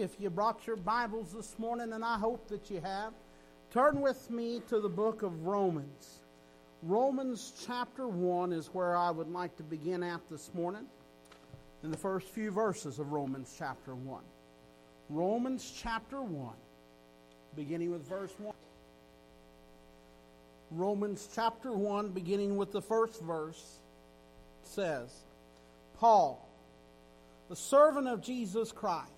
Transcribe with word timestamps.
if 0.00 0.20
you 0.20 0.30
brought 0.30 0.64
your 0.64 0.76
Bibles 0.76 1.32
this 1.32 1.58
morning, 1.58 1.92
and 1.92 2.04
I 2.04 2.18
hope 2.18 2.46
that 2.48 2.70
you 2.70 2.80
have. 2.80 3.12
Turn 3.72 4.00
with 4.00 4.30
me 4.30 4.62
to 4.68 4.80
the 4.80 4.88
book 4.88 5.22
of 5.22 5.44
Romans. 5.44 6.20
Romans 6.84 7.52
chapter 7.66 8.06
1 8.06 8.52
is 8.52 8.68
where 8.68 8.96
I 8.96 9.10
would 9.10 9.28
like 9.28 9.56
to 9.56 9.64
begin 9.64 10.04
at 10.04 10.20
this 10.30 10.52
morning, 10.54 10.84
in 11.82 11.90
the 11.90 11.96
first 11.96 12.28
few 12.28 12.52
verses 12.52 13.00
of 13.00 13.10
Romans 13.10 13.52
chapter 13.58 13.94
1. 13.94 14.22
Romans 15.10 15.80
chapter 15.82 16.22
1, 16.22 16.54
beginning 17.56 17.90
with 17.90 18.08
verse 18.08 18.32
1. 18.38 18.54
Romans 20.70 21.28
chapter 21.34 21.72
1, 21.72 22.10
beginning 22.10 22.56
with 22.56 22.70
the 22.70 22.82
first 22.82 23.20
verse, 23.22 23.80
says, 24.62 25.10
Paul, 25.98 26.48
the 27.48 27.56
servant 27.56 28.06
of 28.06 28.22
Jesus 28.22 28.70
Christ, 28.70 29.08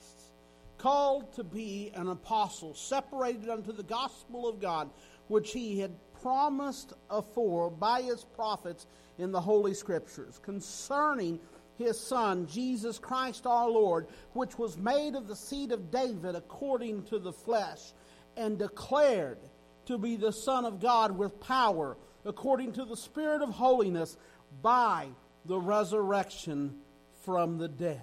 called 0.80 1.32
to 1.34 1.44
be 1.44 1.90
an 1.94 2.08
apostle, 2.08 2.74
separated 2.74 3.48
unto 3.48 3.72
the 3.72 3.82
gospel 3.82 4.48
of 4.48 4.60
God, 4.60 4.90
which 5.28 5.52
he 5.52 5.78
had 5.78 5.92
promised 6.22 6.94
afore 7.10 7.70
by 7.70 8.02
his 8.02 8.24
prophets 8.24 8.86
in 9.18 9.30
the 9.30 9.40
Holy 9.40 9.74
Scriptures, 9.74 10.40
concerning 10.42 11.38
his 11.76 12.00
Son, 12.00 12.46
Jesus 12.46 12.98
Christ 12.98 13.46
our 13.46 13.68
Lord, 13.68 14.06
which 14.32 14.58
was 14.58 14.76
made 14.76 15.14
of 15.14 15.28
the 15.28 15.36
seed 15.36 15.72
of 15.72 15.90
David 15.90 16.34
according 16.34 17.04
to 17.04 17.18
the 17.18 17.32
flesh, 17.32 17.92
and 18.36 18.58
declared 18.58 19.38
to 19.86 19.98
be 19.98 20.16
the 20.16 20.32
Son 20.32 20.64
of 20.64 20.80
God 20.80 21.16
with 21.16 21.40
power, 21.40 21.96
according 22.24 22.72
to 22.72 22.84
the 22.84 22.96
Spirit 22.96 23.42
of 23.42 23.50
holiness, 23.50 24.16
by 24.62 25.08
the 25.44 25.58
resurrection 25.58 26.78
from 27.22 27.58
the 27.58 27.68
dead. 27.68 28.00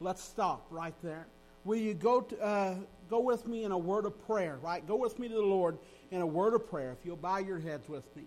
Let's 0.00 0.22
stop 0.22 0.66
right 0.70 0.94
there. 1.02 1.26
Will 1.68 1.76
you 1.76 1.92
go 1.92 2.22
to, 2.22 2.40
uh, 2.42 2.76
go 3.10 3.20
with 3.20 3.46
me 3.46 3.64
in 3.64 3.72
a 3.72 3.78
word 3.78 4.06
of 4.06 4.18
prayer? 4.24 4.56
Right, 4.62 4.86
go 4.86 4.96
with 4.96 5.18
me 5.18 5.28
to 5.28 5.34
the 5.34 5.42
Lord 5.42 5.76
in 6.10 6.22
a 6.22 6.26
word 6.26 6.54
of 6.54 6.66
prayer. 6.66 6.96
If 6.98 7.04
you'll 7.04 7.16
bow 7.16 7.36
your 7.36 7.58
heads 7.58 7.90
with 7.90 8.16
me, 8.16 8.22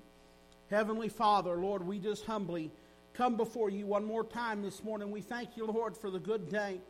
Heavenly 0.70 1.10
Father, 1.10 1.56
Lord, 1.56 1.84
we 1.84 1.98
just 1.98 2.24
humbly 2.24 2.70
come 3.16 3.38
before 3.38 3.72
you 3.72 3.88
one 3.88 4.06
more 4.06 4.24
time 4.24 4.62
this 4.62 4.84
morning. 4.84 5.10
We 5.10 5.22
thank 5.22 5.58
you, 5.58 5.66
Lord, 5.66 5.98
for 5.98 6.12
the 6.12 6.20
good 6.20 6.50
day 6.50 6.82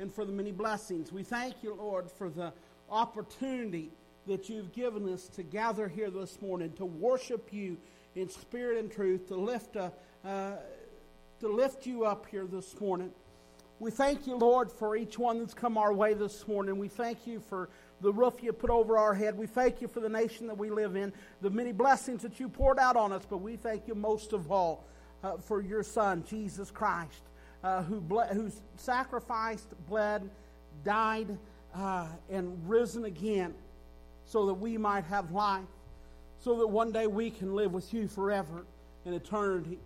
and 0.00 0.12
for 0.12 0.24
the 0.24 0.32
many 0.32 0.50
blessings. 0.50 1.12
We 1.12 1.22
thank 1.22 1.62
you, 1.62 1.74
Lord, 1.74 2.10
for 2.10 2.28
the 2.28 2.52
opportunity 2.90 3.92
that 4.26 4.48
you've 4.48 4.72
given 4.72 5.08
us 5.14 5.28
to 5.28 5.44
gather 5.44 5.86
here 5.86 6.10
this 6.10 6.42
morning 6.42 6.72
to 6.72 6.86
worship 6.86 7.52
you 7.52 7.76
in 8.16 8.28
spirit 8.28 8.78
and 8.78 8.90
truth, 8.90 9.28
to 9.28 9.36
lift 9.36 9.76
a, 9.76 9.92
uh, 10.24 10.56
to 11.38 11.48
lift 11.48 11.86
you 11.86 12.04
up 12.04 12.26
here 12.26 12.46
this 12.46 12.80
morning. 12.80 13.12
We 13.80 13.90
thank 13.90 14.26
you, 14.26 14.36
Lord, 14.36 14.70
for 14.70 14.94
each 14.94 15.18
one 15.18 15.38
that's 15.38 15.54
come 15.54 15.78
our 15.78 15.94
way 15.94 16.12
this 16.12 16.46
morning. 16.46 16.78
We 16.78 16.88
thank 16.88 17.26
you 17.26 17.40
for 17.40 17.70
the 18.02 18.12
roof 18.12 18.34
you 18.42 18.52
put 18.52 18.68
over 18.68 18.98
our 18.98 19.14
head. 19.14 19.38
We 19.38 19.46
thank 19.46 19.80
you 19.80 19.88
for 19.88 20.00
the 20.00 20.08
nation 20.08 20.46
that 20.48 20.58
we 20.58 20.68
live 20.68 20.96
in, 20.96 21.14
the 21.40 21.48
many 21.48 21.72
blessings 21.72 22.20
that 22.20 22.38
you 22.38 22.50
poured 22.50 22.78
out 22.78 22.94
on 22.94 23.10
us, 23.10 23.22
but 23.28 23.38
we 23.38 23.56
thank 23.56 23.88
you 23.88 23.94
most 23.94 24.34
of 24.34 24.52
all 24.52 24.84
uh, 25.24 25.38
for 25.38 25.62
your 25.62 25.82
Son, 25.82 26.22
Jesus 26.28 26.70
Christ, 26.70 27.22
uh, 27.64 27.82
who, 27.82 28.02
ble- 28.02 28.26
who 28.26 28.52
sacrificed, 28.76 29.68
bled, 29.88 30.28
died, 30.84 31.38
uh, 31.74 32.06
and 32.28 32.68
risen 32.68 33.06
again 33.06 33.54
so 34.26 34.44
that 34.44 34.54
we 34.54 34.76
might 34.76 35.04
have 35.04 35.30
life, 35.30 35.64
so 36.38 36.58
that 36.58 36.66
one 36.66 36.92
day 36.92 37.06
we 37.06 37.30
can 37.30 37.54
live 37.54 37.72
with 37.72 37.94
you 37.94 38.08
forever 38.08 38.66
in 39.06 39.14
eternity. 39.14 39.78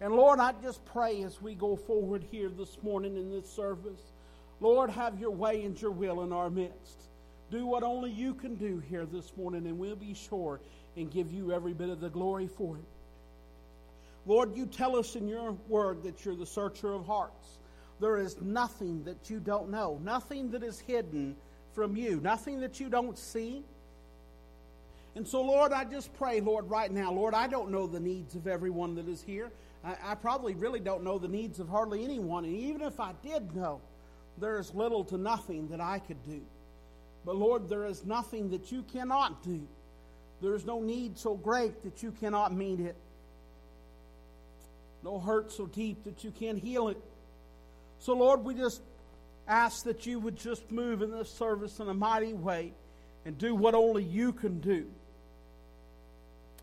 And 0.00 0.14
Lord, 0.14 0.40
I 0.40 0.52
just 0.62 0.84
pray 0.84 1.22
as 1.22 1.40
we 1.40 1.54
go 1.54 1.74
forward 1.74 2.22
here 2.30 2.50
this 2.50 2.82
morning 2.82 3.16
in 3.16 3.30
this 3.30 3.50
service, 3.50 4.12
Lord, 4.60 4.90
have 4.90 5.18
your 5.18 5.30
way 5.30 5.64
and 5.64 5.80
your 5.80 5.90
will 5.90 6.22
in 6.22 6.32
our 6.32 6.50
midst. 6.50 7.08
Do 7.50 7.66
what 7.66 7.82
only 7.82 8.10
you 8.10 8.34
can 8.34 8.56
do 8.56 8.82
here 8.90 9.06
this 9.06 9.32
morning, 9.36 9.66
and 9.66 9.78
we'll 9.78 9.96
be 9.96 10.14
sure 10.14 10.60
and 10.96 11.10
give 11.10 11.32
you 11.32 11.52
every 11.52 11.72
bit 11.72 11.88
of 11.88 12.00
the 12.00 12.10
glory 12.10 12.48
for 12.48 12.76
it. 12.76 12.84
Lord, 14.26 14.56
you 14.56 14.66
tell 14.66 14.96
us 14.96 15.14
in 15.14 15.28
your 15.28 15.52
word 15.68 16.02
that 16.02 16.24
you're 16.24 16.34
the 16.34 16.46
searcher 16.46 16.92
of 16.92 17.06
hearts. 17.06 17.58
There 18.00 18.18
is 18.18 18.40
nothing 18.40 19.04
that 19.04 19.30
you 19.30 19.38
don't 19.38 19.70
know, 19.70 20.00
nothing 20.02 20.50
that 20.50 20.62
is 20.62 20.80
hidden 20.80 21.36
from 21.72 21.96
you, 21.96 22.20
nothing 22.20 22.60
that 22.60 22.80
you 22.80 22.88
don't 22.88 23.16
see. 23.16 23.62
And 25.16 25.26
so, 25.26 25.40
Lord, 25.40 25.72
I 25.72 25.84
just 25.84 26.12
pray, 26.18 26.42
Lord, 26.42 26.68
right 26.68 26.92
now, 26.92 27.10
Lord, 27.10 27.32
I 27.32 27.46
don't 27.46 27.70
know 27.70 27.86
the 27.86 27.98
needs 27.98 28.34
of 28.34 28.46
everyone 28.46 28.94
that 28.96 29.08
is 29.08 29.22
here. 29.22 29.50
I, 29.82 29.96
I 30.04 30.14
probably 30.14 30.54
really 30.54 30.78
don't 30.78 31.02
know 31.02 31.18
the 31.18 31.26
needs 31.26 31.58
of 31.58 31.70
hardly 31.70 32.04
anyone. 32.04 32.44
And 32.44 32.54
even 32.54 32.82
if 32.82 33.00
I 33.00 33.12
did 33.22 33.56
know, 33.56 33.80
there 34.36 34.58
is 34.58 34.74
little 34.74 35.04
to 35.04 35.16
nothing 35.16 35.68
that 35.68 35.80
I 35.80 36.00
could 36.00 36.22
do. 36.22 36.42
But 37.24 37.36
Lord, 37.36 37.70
there 37.70 37.86
is 37.86 38.04
nothing 38.04 38.50
that 38.50 38.70
you 38.70 38.82
cannot 38.92 39.42
do. 39.42 39.66
There 40.42 40.54
is 40.54 40.66
no 40.66 40.82
need 40.82 41.16
so 41.16 41.34
great 41.34 41.82
that 41.84 42.02
you 42.02 42.12
cannot 42.12 42.52
meet 42.52 42.80
it. 42.80 42.96
No 45.02 45.18
hurt 45.18 45.50
so 45.50 45.64
deep 45.64 46.04
that 46.04 46.24
you 46.24 46.30
can't 46.30 46.58
heal 46.58 46.88
it. 46.88 46.98
So, 48.00 48.12
Lord, 48.12 48.44
we 48.44 48.54
just 48.54 48.82
ask 49.48 49.84
that 49.84 50.04
you 50.04 50.20
would 50.20 50.36
just 50.36 50.70
move 50.70 51.00
in 51.00 51.10
this 51.10 51.32
service 51.32 51.80
in 51.80 51.88
a 51.88 51.94
mighty 51.94 52.34
way 52.34 52.74
and 53.24 53.38
do 53.38 53.54
what 53.54 53.74
only 53.74 54.02
you 54.02 54.34
can 54.34 54.60
do 54.60 54.86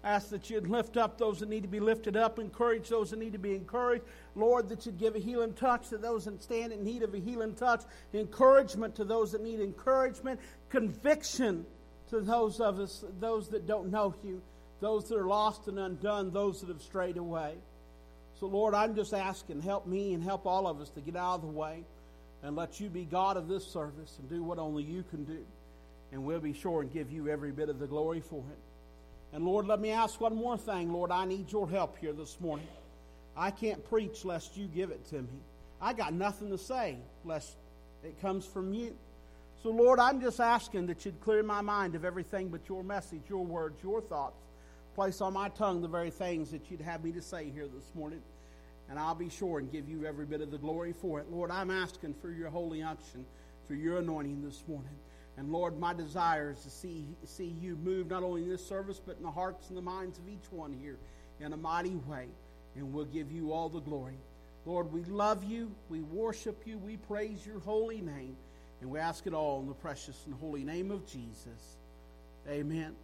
ask 0.03 0.29
that 0.29 0.49
you'd 0.49 0.67
lift 0.67 0.97
up 0.97 1.17
those 1.17 1.39
that 1.39 1.49
need 1.49 1.63
to 1.63 1.69
be 1.69 1.79
lifted 1.79 2.17
up, 2.17 2.37
encourage 2.37 2.89
those 2.89 3.11
that 3.11 3.19
need 3.19 3.33
to 3.33 3.39
be 3.39 3.55
encouraged. 3.55 4.03
Lord, 4.35 4.69
that 4.69 4.85
you'd 4.85 4.99
give 4.99 5.15
a 5.15 5.19
healing 5.19 5.53
touch 5.53 5.89
to 5.89 5.97
those 5.97 6.25
that 6.25 6.43
stand 6.43 6.73
in 6.73 6.83
need 6.83 7.03
of 7.03 7.13
a 7.13 7.19
healing 7.19 7.55
touch, 7.55 7.83
encouragement 8.13 8.95
to 8.95 9.05
those 9.05 9.31
that 9.31 9.41
need 9.41 9.59
encouragement, 9.59 10.39
conviction 10.69 11.65
to 12.09 12.19
those 12.19 12.59
of 12.59 12.79
us, 12.79 13.05
those 13.19 13.49
that 13.49 13.65
don't 13.65 13.89
know 13.89 14.13
you, 14.23 14.41
those 14.81 15.07
that 15.07 15.17
are 15.17 15.27
lost 15.27 15.67
and 15.67 15.79
undone, 15.79 16.31
those 16.31 16.59
that 16.59 16.67
have 16.67 16.81
strayed 16.81 17.17
away. 17.17 17.55
So, 18.39 18.47
Lord, 18.47 18.73
I'm 18.73 18.95
just 18.95 19.13
asking, 19.13 19.61
help 19.61 19.87
me 19.87 20.13
and 20.13 20.21
help 20.21 20.45
all 20.45 20.67
of 20.67 20.81
us 20.81 20.89
to 20.91 21.01
get 21.01 21.15
out 21.15 21.35
of 21.35 21.41
the 21.43 21.47
way 21.47 21.85
and 22.41 22.57
let 22.57 22.79
you 22.81 22.89
be 22.89 23.05
God 23.05 23.37
of 23.37 23.47
this 23.47 23.65
service 23.65 24.17
and 24.19 24.29
do 24.29 24.43
what 24.43 24.59
only 24.59 24.83
you 24.83 25.03
can 25.09 25.23
do. 25.23 25.45
And 26.11 26.25
we'll 26.25 26.41
be 26.41 26.51
sure 26.51 26.81
and 26.81 26.91
give 26.91 27.09
you 27.09 27.29
every 27.29 27.51
bit 27.51 27.69
of 27.69 27.79
the 27.79 27.87
glory 27.87 28.19
for 28.19 28.43
it. 28.51 28.72
And 29.33 29.43
Lord, 29.45 29.65
let 29.65 29.79
me 29.79 29.89
ask 29.89 30.21
one 30.21 30.35
more 30.35 30.57
thing. 30.57 30.93
Lord, 30.93 31.09
I 31.11 31.25
need 31.25 31.51
your 31.51 31.67
help 31.67 31.97
here 31.97 32.13
this 32.13 32.39
morning. 32.39 32.67
I 33.35 33.49
can't 33.49 33.83
preach 33.89 34.23
lest 34.23 34.55
you 34.55 34.67
give 34.67 34.91
it 34.91 35.05
to 35.09 35.15
me. 35.23 35.41
I 35.81 35.93
got 35.93 36.13
nothing 36.13 36.49
to 36.51 36.57
say 36.57 36.97
lest 37.25 37.57
it 38.03 38.21
comes 38.21 38.45
from 38.45 38.73
you. 38.73 38.95
So, 39.63 39.69
Lord, 39.69 39.99
I'm 39.99 40.21
just 40.21 40.39
asking 40.39 40.87
that 40.87 41.03
you'd 41.03 41.19
clear 41.21 41.41
my 41.41 41.61
mind 41.61 41.95
of 41.95 42.05
everything 42.05 42.49
but 42.49 42.69
your 42.69 42.83
message, 42.83 43.21
your 43.27 43.43
words, 43.43 43.81
your 43.81 44.01
thoughts. 44.01 44.37
Place 44.93 45.19
on 45.19 45.33
my 45.33 45.49
tongue 45.49 45.81
the 45.81 45.87
very 45.87 46.11
things 46.11 46.51
that 46.51 46.69
you'd 46.69 46.81
have 46.81 47.03
me 47.03 47.11
to 47.13 47.21
say 47.21 47.49
here 47.49 47.67
this 47.67 47.89
morning. 47.95 48.21
And 48.89 48.99
I'll 48.99 49.15
be 49.15 49.29
sure 49.29 49.57
and 49.57 49.71
give 49.71 49.89
you 49.89 50.05
every 50.05 50.25
bit 50.25 50.41
of 50.41 50.51
the 50.51 50.57
glory 50.59 50.93
for 50.93 51.19
it. 51.19 51.31
Lord, 51.31 51.49
I'm 51.49 51.71
asking 51.71 52.13
for 52.21 52.29
your 52.29 52.49
holy 52.49 52.83
unction, 52.83 53.25
for 53.67 53.73
your 53.73 53.97
anointing 53.97 54.43
this 54.43 54.63
morning. 54.67 54.93
And 55.37 55.51
Lord, 55.51 55.79
my 55.79 55.93
desire 55.93 56.51
is 56.51 56.63
to 56.63 56.69
see, 56.69 57.05
see 57.25 57.55
you 57.59 57.75
move 57.83 58.09
not 58.09 58.23
only 58.23 58.43
in 58.43 58.49
this 58.49 58.65
service, 58.65 59.01
but 59.03 59.17
in 59.17 59.23
the 59.23 59.31
hearts 59.31 59.69
and 59.69 59.77
the 59.77 59.81
minds 59.81 60.19
of 60.19 60.27
each 60.27 60.51
one 60.51 60.73
here 60.79 60.97
in 61.39 61.53
a 61.53 61.57
mighty 61.57 61.95
way. 62.07 62.27
And 62.75 62.93
we'll 62.93 63.05
give 63.05 63.31
you 63.31 63.51
all 63.51 63.69
the 63.69 63.79
glory. 63.79 64.17
Lord, 64.65 64.93
we 64.93 65.03
love 65.03 65.43
you, 65.43 65.71
we 65.89 66.01
worship 66.01 66.63
you, 66.65 66.77
we 66.77 66.97
praise 66.97 67.45
your 67.45 67.59
holy 67.59 68.01
name, 68.01 68.35
and 68.81 68.89
we 68.89 68.99
ask 68.99 69.27
it 69.27 69.33
all 69.33 69.59
in 69.59 69.67
the 69.67 69.73
precious 69.73 70.17
and 70.25 70.35
holy 70.35 70.63
name 70.63 70.89
of 70.91 71.05
Jesus. 71.05 71.77
Amen. 72.49 72.95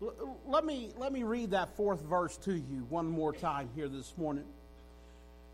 L- 0.00 0.36
let 0.46 0.64
me, 0.64 0.90
let 0.96 1.12
me 1.12 1.24
read 1.24 1.50
that 1.50 1.76
fourth 1.76 2.00
verse 2.02 2.36
to 2.38 2.52
you 2.52 2.86
one 2.88 3.06
more 3.06 3.32
time 3.32 3.68
here 3.74 3.88
this 3.88 4.12
morning. 4.16 4.44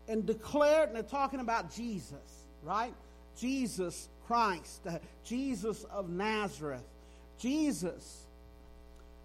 And 0.07 0.25
declare, 0.25 0.83
and 0.83 0.95
they're 0.95 1.01
talking 1.01 1.39
about 1.39 1.73
Jesus, 1.73 2.45
right? 2.63 2.93
Jesus 3.39 4.07
Christ, 4.27 4.81
uh, 4.87 4.97
Jesus 5.23 5.83
of 5.85 6.09
Nazareth, 6.09 6.83
Jesus, 7.37 8.25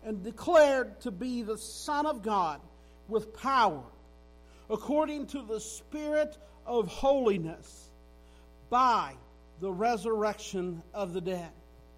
and 0.05 0.23
declared 0.23 1.01
to 1.03 1.11
be 1.11 1.43
the 1.43 1.59
Son 1.59 2.07
of 2.07 2.23
God 2.23 2.61
with 3.09 3.37
power, 3.37 3.83
according 4.69 5.27
to 5.29 5.43
the 5.43 5.61
Spirit 5.61 6.37
of 6.67 6.89
holiness, 6.89 7.91
by 8.69 9.15
the 9.61 9.71
resurrection 9.71 10.83
of 10.95 11.13
the 11.13 11.21
dead. 11.21 11.51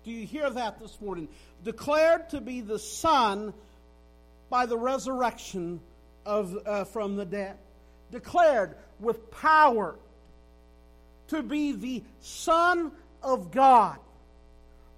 Do 0.04 0.10
you 0.10 0.26
hear 0.26 0.50
that 0.50 0.80
this 0.80 1.00
morning? 1.00 1.28
Declared 1.64 2.30
to 2.30 2.40
be 2.40 2.60
the 2.60 2.78
Son 2.78 3.54
by 4.50 4.66
the 4.66 4.76
resurrection 4.76 5.80
of, 6.26 6.56
uh, 6.66 6.84
from 6.84 7.16
the 7.16 7.24
dead. 7.24 7.56
Declared 8.10 8.74
with 8.98 9.30
power 9.30 9.94
to 11.28 11.42
be 11.42 11.72
the 11.72 12.02
Son 12.20 12.92
of 13.22 13.50
God. 13.50 13.98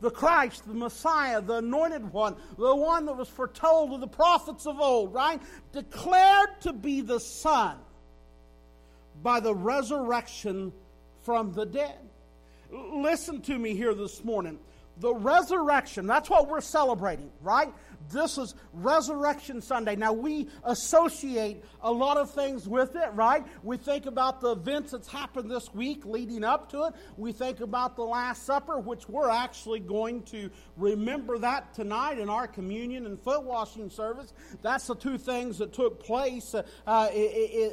The 0.00 0.10
Christ, 0.10 0.66
the 0.66 0.74
Messiah, 0.74 1.40
the 1.40 1.56
anointed 1.56 2.12
one, 2.12 2.36
the 2.58 2.74
one 2.74 3.06
that 3.06 3.16
was 3.16 3.28
foretold 3.28 3.92
of 3.92 4.00
the 4.00 4.06
prophets 4.06 4.66
of 4.66 4.80
old, 4.80 5.14
right? 5.14 5.40
Declared 5.72 6.60
to 6.62 6.72
be 6.72 7.00
the 7.00 7.20
Son 7.20 7.76
by 9.22 9.40
the 9.40 9.54
resurrection 9.54 10.72
from 11.22 11.52
the 11.54 11.64
dead. 11.64 11.98
listen 12.70 13.40
to 13.42 13.58
me 13.58 13.74
here 13.74 13.94
this 13.94 14.22
morning. 14.22 14.58
The 14.98 15.14
resurrection, 15.14 16.06
that's 16.06 16.28
what 16.28 16.48
we're 16.48 16.60
celebrating, 16.60 17.30
right? 17.40 17.72
This 18.10 18.38
is 18.38 18.54
Resurrection 18.72 19.62
Sunday. 19.62 19.96
Now, 19.96 20.12
we 20.12 20.48
associate 20.64 21.64
a 21.80 21.90
lot 21.90 22.16
of 22.16 22.30
things 22.30 22.68
with 22.68 22.96
it, 22.96 23.10
right? 23.14 23.44
We 23.62 23.76
think 23.76 24.06
about 24.06 24.40
the 24.40 24.52
events 24.52 24.92
that's 24.92 25.08
happened 25.08 25.50
this 25.50 25.72
week 25.74 26.04
leading 26.04 26.44
up 26.44 26.70
to 26.70 26.84
it. 26.84 26.94
We 27.16 27.32
think 27.32 27.60
about 27.60 27.96
the 27.96 28.02
Last 28.02 28.44
Supper, 28.44 28.78
which 28.78 29.08
we're 29.08 29.30
actually 29.30 29.80
going 29.80 30.22
to 30.24 30.50
remember 30.76 31.38
that 31.38 31.74
tonight 31.74 32.18
in 32.18 32.28
our 32.28 32.46
communion 32.46 33.06
and 33.06 33.18
foot 33.20 33.44
washing 33.44 33.90
service. 33.90 34.32
That's 34.62 34.86
the 34.86 34.96
two 34.96 35.18
things 35.18 35.58
that 35.58 35.72
took 35.72 36.02
place 36.02 36.54
uh, 36.54 36.62
uh, 36.86 37.08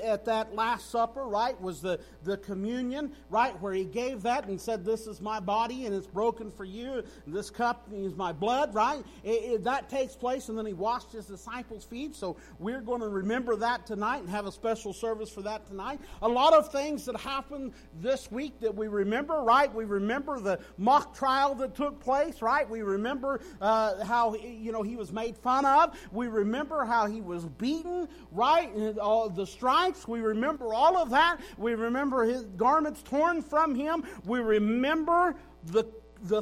at 0.04 0.26
that 0.26 0.56
Last 0.56 0.90
Supper, 0.90 1.24
right? 1.24 1.60
Was 1.60 1.82
the, 1.82 2.00
the 2.24 2.38
communion, 2.38 3.14
right? 3.30 3.60
Where 3.62 3.74
he 3.74 3.86
gave 3.86 4.22
that 4.24 4.48
and 4.48 4.60
said, 4.60 4.86
This 4.86 5.08
is 5.08 5.22
my 5.22 5.40
body 5.40 5.86
and 5.86 5.96
it's 5.96 6.08
broken 6.08 6.52
for 6.52 6.66
you. 6.66 7.04
This 7.28 7.50
cup 7.50 7.88
is 7.94 8.16
my 8.16 8.32
blood, 8.32 8.74
right? 8.74 9.04
It, 9.24 9.30
it, 9.30 9.64
that 9.64 9.90
takes 9.90 10.16
place, 10.22 10.48
and 10.48 10.58
then 10.58 10.66
he 10.66 10.74
washed 10.74 11.12
his 11.12 11.26
disciples' 11.26 11.84
feet. 11.84 12.16
So 12.16 12.38
we're 12.60 12.80
going 12.80 13.02
to 13.02 13.10
remember 13.10 13.58
that 13.58 13.86
tonight 13.86 14.20
and 14.20 14.30
have 14.30 14.46
a 14.46 14.52
special 14.52 14.94
service 14.94 15.30
for 15.30 15.42
that 15.42 15.68
tonight. 15.68 16.00
A 16.22 16.30
lot 16.30 16.54
of 16.54 16.72
things 16.72 17.04
that 17.06 17.18
happened 17.18 17.74
this 18.00 18.32
week 18.32 18.60
that 18.62 18.74
we 18.74 18.88
remember, 18.88 19.42
right? 19.42 19.74
We 19.74 19.84
remember 19.84 20.40
the 20.40 20.60
mock 20.78 21.16
trial 21.16 21.56
that 21.56 21.76
took 21.76 22.00
place, 22.00 22.42
right? 22.42 22.70
We 22.70 22.84
remember 22.84 23.42
uh, 23.60 24.06
how 24.06 24.36
you 24.36 24.72
know 24.72 24.84
he 24.84 24.96
was 24.96 25.12
made 25.12 25.36
fun 25.36 25.66
of. 25.66 26.00
We 26.12 26.28
remember 26.28 26.86
how 26.86 27.08
he 27.08 27.20
was 27.20 27.46
beaten, 27.46 28.08
right? 28.32 28.72
And 28.76 29.00
all 29.00 29.28
the 29.28 29.48
stripes. 29.48 30.08
We 30.08 30.22
remember 30.22 30.74
all 30.74 30.98
of 30.98 31.10
that. 31.10 31.42
We 31.58 31.74
remember 31.74 32.24
his 32.24 32.44
garments 32.56 33.02
torn 33.02 33.42
from 33.42 33.74
him. 33.74 34.04
We 34.26 34.40
remember 34.40 35.36
the 35.66 35.86
the, 36.24 36.42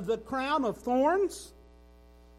the 0.00 0.18
crown 0.18 0.64
of 0.64 0.78
thorns 0.78 1.52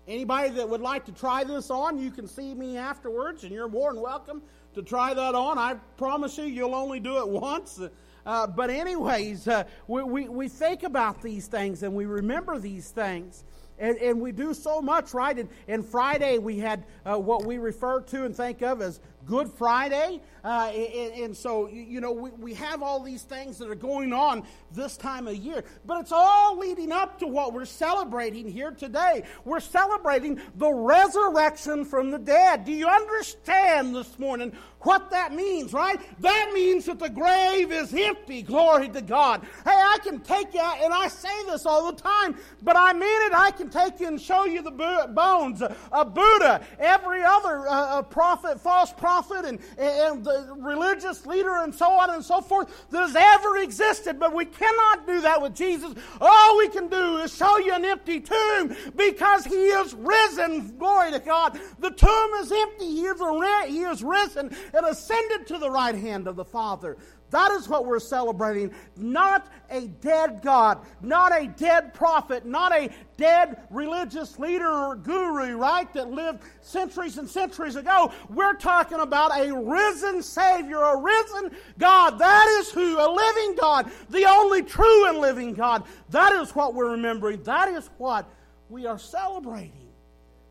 Anybody 0.07 0.49
that 0.49 0.67
would 0.67 0.81
like 0.81 1.05
to 1.05 1.11
try 1.11 1.43
this 1.43 1.69
on, 1.69 1.99
you 1.99 2.09
can 2.09 2.27
see 2.27 2.55
me 2.55 2.77
afterwards, 2.77 3.43
and 3.43 3.51
you're 3.51 3.69
more 3.69 3.93
than 3.93 4.01
welcome 4.01 4.41
to 4.73 4.81
try 4.81 5.13
that 5.13 5.35
on. 5.35 5.57
I 5.57 5.75
promise 5.97 6.37
you, 6.37 6.45
you'll 6.45 6.75
only 6.75 6.99
do 6.99 7.19
it 7.19 7.27
once. 7.41 7.79
Uh, 8.25 8.47
but, 8.47 8.69
anyways, 8.69 9.47
uh, 9.47 9.63
we, 9.87 10.03
we, 10.03 10.29
we 10.29 10.47
think 10.47 10.83
about 10.83 11.21
these 11.21 11.47
things 11.47 11.83
and 11.83 11.93
we 11.93 12.05
remember 12.05 12.59
these 12.59 12.89
things. 12.89 13.43
And, 13.79 13.97
and 13.97 14.21
we 14.21 14.31
do 14.31 14.53
so 14.53 14.79
much, 14.79 15.13
right? 15.15 15.37
And, 15.37 15.49
and 15.67 15.83
Friday 15.83 16.37
we 16.37 16.59
had 16.59 16.85
uh, 17.03 17.17
what 17.17 17.45
we 17.45 17.57
refer 17.57 18.01
to 18.01 18.25
and 18.25 18.35
think 18.35 18.61
of 18.61 18.79
as 18.79 18.99
Good 19.25 19.49
Friday. 19.49 20.21
Uh, 20.43 20.71
and, 20.73 21.13
and, 21.23 21.37
so, 21.37 21.67
you 21.67 22.01
know, 22.01 22.11
we, 22.11 22.29
we 22.31 22.53
have 22.53 22.81
all 22.81 22.99
these 23.01 23.23
things 23.23 23.57
that 23.59 23.69
are 23.69 23.75
going 23.75 24.11
on 24.11 24.43
this 24.71 24.97
time 24.97 25.27
of 25.27 25.35
year. 25.35 25.63
But 25.85 26.01
it's 26.01 26.11
all 26.11 26.57
leading 26.57 26.91
up 26.91 27.19
to 27.19 27.27
what 27.27 27.53
we're 27.53 27.65
celebrating 27.65 28.49
here 28.49 28.71
today. 28.71 29.23
We're 29.45 29.59
celebrating 29.59 30.41
the 30.55 30.71
resurrection 30.71 31.85
from 31.85 32.11
the 32.11 32.19
dead. 32.19 32.65
Do 32.65 32.71
you 32.71 32.87
understand 32.87 33.95
this 33.95 34.17
morning 34.17 34.53
what 34.81 35.11
that 35.11 35.33
means, 35.33 35.73
right? 35.73 36.01
That 36.21 36.51
means 36.53 36.85
that 36.85 36.97
the 36.97 37.09
grave 37.09 37.71
is 37.71 37.93
empty. 37.93 38.41
Glory 38.41 38.89
to 38.89 39.01
God. 39.01 39.41
Hey, 39.63 39.69
I 39.71 39.99
can 40.03 40.21
take 40.21 40.55
you, 40.55 40.59
and 40.61 40.91
I 40.91 41.07
say 41.07 41.45
this 41.45 41.67
all 41.67 41.91
the 41.91 42.01
time, 42.01 42.35
but 42.63 42.75
I 42.75 42.93
mean 42.93 43.03
it. 43.03 43.33
I 43.33 43.51
can 43.51 43.69
take 43.69 43.99
you 43.99 44.07
and 44.07 44.19
show 44.19 44.45
you 44.45 44.63
the 44.63 44.71
bones 44.71 45.61
of 45.61 46.13
Buddha, 46.15 46.65
every 46.79 47.23
other 47.23 47.67
uh, 47.67 48.01
prophet, 48.01 48.59
false 48.59 48.91
prophet 48.91 49.45
and, 49.45 49.59
and 49.77 50.23
the 50.23 50.30
religious 50.57 51.25
leader 51.25 51.63
and 51.63 51.73
so 51.73 51.89
on 51.91 52.09
and 52.11 52.23
so 52.23 52.41
forth 52.41 52.89
that 52.89 53.01
has 53.01 53.15
ever 53.15 53.57
existed. 53.57 54.19
But 54.19 54.33
we 54.33 54.45
cannot 54.45 55.07
do 55.07 55.21
that 55.21 55.41
with 55.41 55.55
Jesus. 55.55 55.93
All 56.19 56.57
we 56.57 56.69
can 56.69 56.87
do 56.87 57.17
is 57.17 57.35
show 57.35 57.57
you 57.59 57.73
an 57.73 57.85
empty 57.85 58.19
tomb 58.19 58.75
because 58.95 59.45
he 59.45 59.55
is 59.55 59.93
risen. 59.93 60.77
Glory 60.77 61.11
to 61.11 61.19
God. 61.19 61.59
The 61.79 61.91
tomb 61.91 62.31
is 62.39 62.51
empty. 62.51 62.85
He 62.85 63.05
is, 63.05 63.21
he 63.67 63.81
is 63.81 64.03
risen 64.03 64.55
and 64.73 64.85
ascended 64.85 65.47
to 65.47 65.57
the 65.57 65.69
right 65.69 65.95
hand 65.95 66.27
of 66.27 66.35
the 66.35 66.45
Father. 66.45 66.97
That 67.31 67.51
is 67.51 67.67
what 67.67 67.85
we're 67.85 67.99
celebrating. 67.99 68.71
Not 68.97 69.47
a 69.69 69.87
dead 69.87 70.41
God, 70.43 70.79
not 71.01 71.31
a 71.31 71.47
dead 71.47 71.93
prophet, 71.93 72.45
not 72.45 72.73
a 72.73 72.89
dead 73.17 73.63
religious 73.69 74.37
leader 74.37 74.69
or 74.69 74.95
guru, 74.97 75.55
right, 75.55 75.91
that 75.93 76.11
lived 76.11 76.43
centuries 76.59 77.17
and 77.17 77.27
centuries 77.27 77.77
ago. 77.77 78.11
We're 78.29 78.55
talking 78.55 78.99
about 78.99 79.31
a 79.37 79.53
risen 79.55 80.21
Savior, 80.21 80.81
a 80.81 80.97
risen 80.97 81.51
God. 81.79 82.19
That 82.19 82.47
is 82.59 82.69
who, 82.69 82.99
a 82.99 83.09
living 83.09 83.55
God, 83.55 83.89
the 84.09 84.25
only 84.25 84.61
true 84.61 85.07
and 85.07 85.19
living 85.19 85.53
God. 85.53 85.85
That 86.09 86.33
is 86.33 86.53
what 86.53 86.73
we're 86.73 86.91
remembering. 86.91 87.43
That 87.43 87.69
is 87.69 87.89
what 87.97 88.29
we 88.69 88.85
are 88.85 88.99
celebrating. 88.99 89.87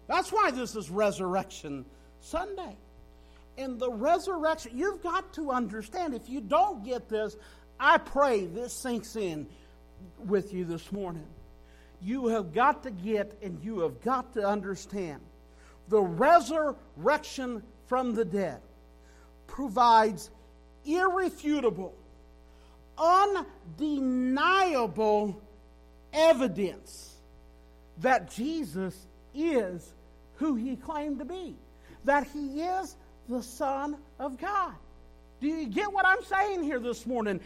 That's 0.08 0.32
why 0.32 0.50
this 0.50 0.74
is 0.74 0.90
Resurrection 0.90 1.84
Sunday 2.20 2.76
in 3.60 3.78
the 3.78 3.90
resurrection. 3.90 4.72
You've 4.74 5.02
got 5.02 5.32
to 5.34 5.50
understand. 5.50 6.14
If 6.14 6.28
you 6.28 6.40
don't 6.40 6.84
get 6.84 7.08
this, 7.08 7.36
I 7.78 7.98
pray 7.98 8.46
this 8.46 8.72
sinks 8.72 9.14
in 9.16 9.46
with 10.18 10.52
you 10.54 10.64
this 10.64 10.90
morning. 10.90 11.26
You 12.00 12.28
have 12.28 12.54
got 12.54 12.82
to 12.84 12.90
get 12.90 13.38
and 13.42 13.62
you 13.62 13.80
have 13.80 14.00
got 14.00 14.32
to 14.34 14.46
understand 14.46 15.20
the 15.88 16.00
resurrection 16.00 17.62
from 17.86 18.14
the 18.14 18.24
dead 18.24 18.62
provides 19.46 20.30
irrefutable, 20.86 21.94
undeniable 23.76 25.42
evidence 26.12 27.16
that 27.98 28.30
Jesus 28.30 28.96
is 29.34 29.92
who 30.36 30.54
he 30.54 30.76
claimed 30.76 31.18
to 31.18 31.24
be, 31.26 31.56
that 32.04 32.26
he 32.28 32.62
is 32.62 32.96
the 33.30 33.42
Son 33.42 33.96
of 34.18 34.36
God. 34.36 34.74
Do 35.40 35.46
you 35.46 35.66
get 35.68 35.90
what 35.90 36.04
I'm 36.04 36.22
saying 36.24 36.64
here 36.64 36.80
this 36.80 37.06
morning? 37.06 37.40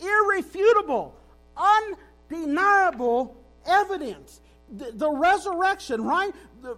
Irrefutable, 0.00 1.14
undeniable 1.56 3.36
evidence. 3.66 4.40
The, 4.76 4.92
the 4.92 5.10
resurrection, 5.10 6.02
right? 6.02 6.32
The, 6.62 6.76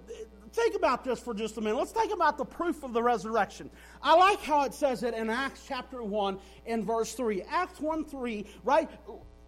think 0.53 0.75
about 0.75 1.05
this 1.05 1.21
for 1.21 1.33
just 1.33 1.57
a 1.57 1.61
minute. 1.61 1.77
Let's 1.77 1.93
think 1.93 2.13
about 2.13 2.37
the 2.37 2.45
proof 2.45 2.83
of 2.83 2.93
the 2.93 3.03
resurrection. 3.03 3.71
I 4.03 4.17
like 4.17 4.41
how 4.43 4.65
it 4.65 4.75
says 4.75 5.03
it 5.03 5.15
in 5.15 5.31
Acts 5.31 5.65
chapter 5.67 6.03
1 6.03 6.39
and 6.67 6.85
verse 6.85 7.15
3. 7.15 7.43
Acts 7.43 7.81
1 7.81 8.05
3, 8.05 8.47
right? 8.65 8.91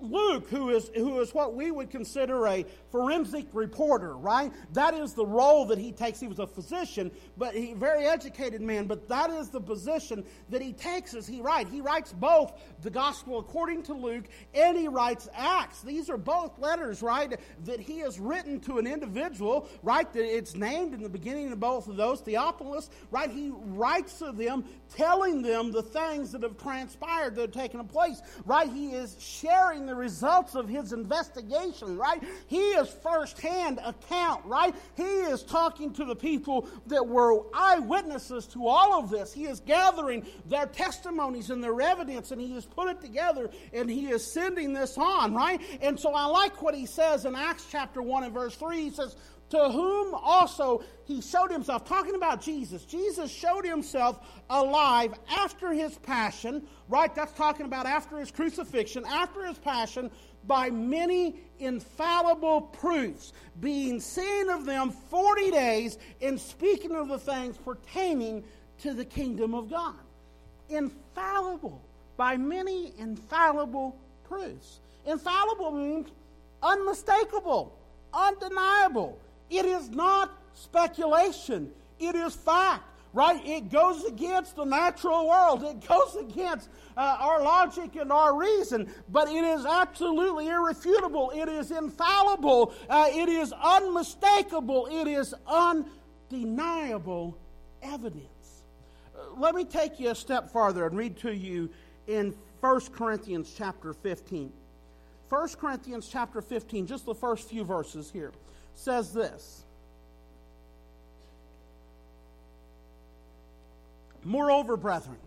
Luke, 0.04 0.48
who 0.50 0.70
is, 0.70 0.90
who 0.94 1.20
is 1.20 1.32
what 1.32 1.54
we 1.54 1.70
would 1.70 1.90
consider 1.90 2.46
a 2.46 2.64
forensic 2.90 3.46
reporter, 3.52 4.16
right? 4.16 4.52
That 4.72 4.94
is 4.94 5.14
the 5.14 5.26
role 5.26 5.66
that 5.66 5.78
he 5.78 5.92
takes. 5.92 6.20
He 6.20 6.28
was 6.28 6.38
a 6.38 6.46
physician, 6.46 7.10
but 7.36 7.54
he 7.54 7.74
very 7.74 8.06
educated 8.06 8.60
man, 8.60 8.86
but 8.86 9.08
that 9.08 9.30
is 9.30 9.50
the 9.50 9.60
position 9.60 10.24
that 10.50 10.60
he 10.60 10.72
takes 10.72 11.14
as 11.14 11.26
he 11.26 11.40
writes. 11.40 11.70
He 11.70 11.80
writes 11.80 12.12
both 12.12 12.52
the 12.82 12.90
gospel 12.90 13.38
according 13.38 13.82
to 13.84 13.94
Luke 13.94 14.24
and 14.54 14.76
he 14.76 14.88
writes 14.88 15.28
Acts. 15.34 15.82
These 15.82 16.10
are 16.10 16.16
both 16.16 16.58
letters, 16.58 17.02
right, 17.02 17.38
that 17.64 17.80
he 17.80 18.00
has 18.00 18.20
written 18.20 18.60
to 18.60 18.78
an 18.78 18.86
individual, 18.86 19.68
right? 19.82 20.10
That 20.12 20.24
it's 20.24 20.54
named 20.54 20.94
in 20.94 21.02
the 21.02 21.08
beginning 21.08 21.52
of 21.52 21.60
both 21.60 21.88
of 21.88 21.96
those, 21.96 22.20
Theophilus, 22.20 22.90
right? 23.10 23.30
He 23.30 23.50
writes 23.52 24.18
to 24.18 24.32
them, 24.32 24.64
telling 24.94 25.42
them 25.42 25.72
the 25.72 25.82
things 25.82 26.32
that 26.32 26.42
have 26.42 26.58
transpired, 26.58 27.34
that 27.36 27.42
have 27.42 27.50
taken 27.52 27.80
place, 27.86 28.20
right? 28.44 28.70
He 28.70 28.90
is 28.90 29.16
sharing 29.18 29.86
the 29.94 30.00
results 30.00 30.56
of 30.56 30.68
his 30.68 30.92
investigation, 30.92 31.96
right? 31.96 32.20
He 32.48 32.58
is 32.58 32.88
firsthand 33.02 33.78
account, 33.84 34.44
right? 34.44 34.74
He 34.96 35.02
is 35.02 35.44
talking 35.44 35.92
to 35.94 36.04
the 36.04 36.16
people 36.16 36.68
that 36.86 37.06
were 37.06 37.44
eyewitnesses 37.54 38.46
to 38.48 38.66
all 38.66 38.98
of 38.98 39.08
this. 39.08 39.32
He 39.32 39.44
is 39.44 39.60
gathering 39.60 40.26
their 40.46 40.66
testimonies 40.66 41.50
and 41.50 41.62
their 41.62 41.80
evidence 41.80 42.32
and 42.32 42.40
he 42.40 42.52
has 42.54 42.64
put 42.64 42.88
it 42.88 43.00
together 43.00 43.50
and 43.72 43.88
he 43.88 44.06
is 44.06 44.26
sending 44.26 44.72
this 44.72 44.98
on, 44.98 45.32
right? 45.32 45.60
And 45.80 45.98
so 45.98 46.12
I 46.12 46.26
like 46.26 46.60
what 46.60 46.74
he 46.74 46.86
says 46.86 47.24
in 47.24 47.36
Acts 47.36 47.66
chapter 47.70 48.02
1 48.02 48.24
and 48.24 48.34
verse 48.34 48.56
3. 48.56 48.82
He 48.82 48.90
says, 48.90 49.14
to 49.54 49.70
whom 49.70 50.14
also 50.14 50.82
he 51.04 51.20
showed 51.20 51.50
himself, 51.50 51.84
talking 51.84 52.14
about 52.14 52.42
Jesus. 52.42 52.84
Jesus 52.84 53.30
showed 53.30 53.64
himself 53.64 54.18
alive 54.50 55.14
after 55.36 55.72
his 55.72 55.96
passion, 55.98 56.66
right? 56.88 57.14
That's 57.14 57.32
talking 57.32 57.66
about 57.66 57.86
after 57.86 58.18
his 58.18 58.30
crucifixion, 58.30 59.04
after 59.06 59.44
his 59.46 59.58
passion, 59.58 60.10
by 60.46 60.70
many 60.70 61.36
infallible 61.58 62.62
proofs, 62.62 63.32
being 63.60 64.00
seen 64.00 64.50
of 64.50 64.66
them 64.66 64.90
40 64.90 65.50
days 65.50 65.98
and 66.20 66.38
speaking 66.40 66.92
of 66.92 67.08
the 67.08 67.18
things 67.18 67.56
pertaining 67.56 68.44
to 68.80 68.92
the 68.92 69.04
kingdom 69.04 69.54
of 69.54 69.70
God. 69.70 69.94
Infallible, 70.68 71.80
by 72.16 72.36
many 72.36 72.92
infallible 72.98 73.96
proofs. 74.24 74.80
Infallible 75.06 75.70
means 75.70 76.08
unmistakable, 76.62 77.78
undeniable 78.12 79.18
it 79.50 79.64
is 79.64 79.90
not 79.90 80.30
speculation, 80.54 81.70
it 81.98 82.14
is 82.14 82.34
fact. 82.34 82.84
right? 83.12 83.40
It 83.46 83.70
goes 83.70 84.04
against 84.04 84.56
the 84.56 84.64
natural 84.64 85.28
world, 85.28 85.62
it 85.62 85.86
goes 85.86 86.16
against 86.16 86.68
uh, 86.96 87.16
our 87.20 87.42
logic 87.42 87.94
and 87.96 88.10
our 88.10 88.36
reason, 88.36 88.92
but 89.08 89.28
it 89.28 89.44
is 89.44 89.64
absolutely 89.64 90.48
irrefutable, 90.48 91.30
it 91.34 91.48
is 91.48 91.70
infallible, 91.70 92.74
uh, 92.90 93.08
it 93.10 93.28
is 93.28 93.52
unmistakable, 93.52 94.88
it 94.90 95.06
is 95.06 95.32
undeniable 95.46 97.38
evidence. 97.82 98.62
Uh, 99.16 99.38
let 99.38 99.54
me 99.54 99.64
take 99.64 100.00
you 100.00 100.10
a 100.10 100.14
step 100.14 100.50
farther 100.50 100.86
and 100.86 100.98
read 100.98 101.16
to 101.18 101.34
you 101.34 101.70
in 102.08 102.34
1 102.60 102.80
Corinthians 102.92 103.54
chapter 103.56 103.92
15. 103.92 104.52
1 105.28 105.48
Corinthians 105.60 106.08
chapter 106.10 106.40
15, 106.40 106.86
just 106.86 107.06
the 107.06 107.14
first 107.14 107.48
few 107.48 107.64
verses 107.64 108.10
here, 108.10 108.32
says 108.74 109.12
this. 109.12 109.64
Moreover, 114.24 114.76
brethren, 114.76 115.18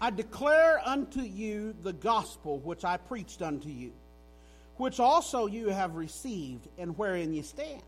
I 0.00 0.10
declare 0.10 0.80
unto 0.84 1.20
you 1.20 1.74
the 1.82 1.92
gospel 1.92 2.58
which 2.58 2.84
I 2.84 2.96
preached 2.96 3.42
unto 3.42 3.68
you, 3.68 3.92
which 4.76 5.00
also 5.00 5.46
you 5.46 5.68
have 5.68 5.96
received, 5.96 6.68
and 6.78 6.96
wherein 6.96 7.34
ye 7.34 7.42
stand, 7.42 7.82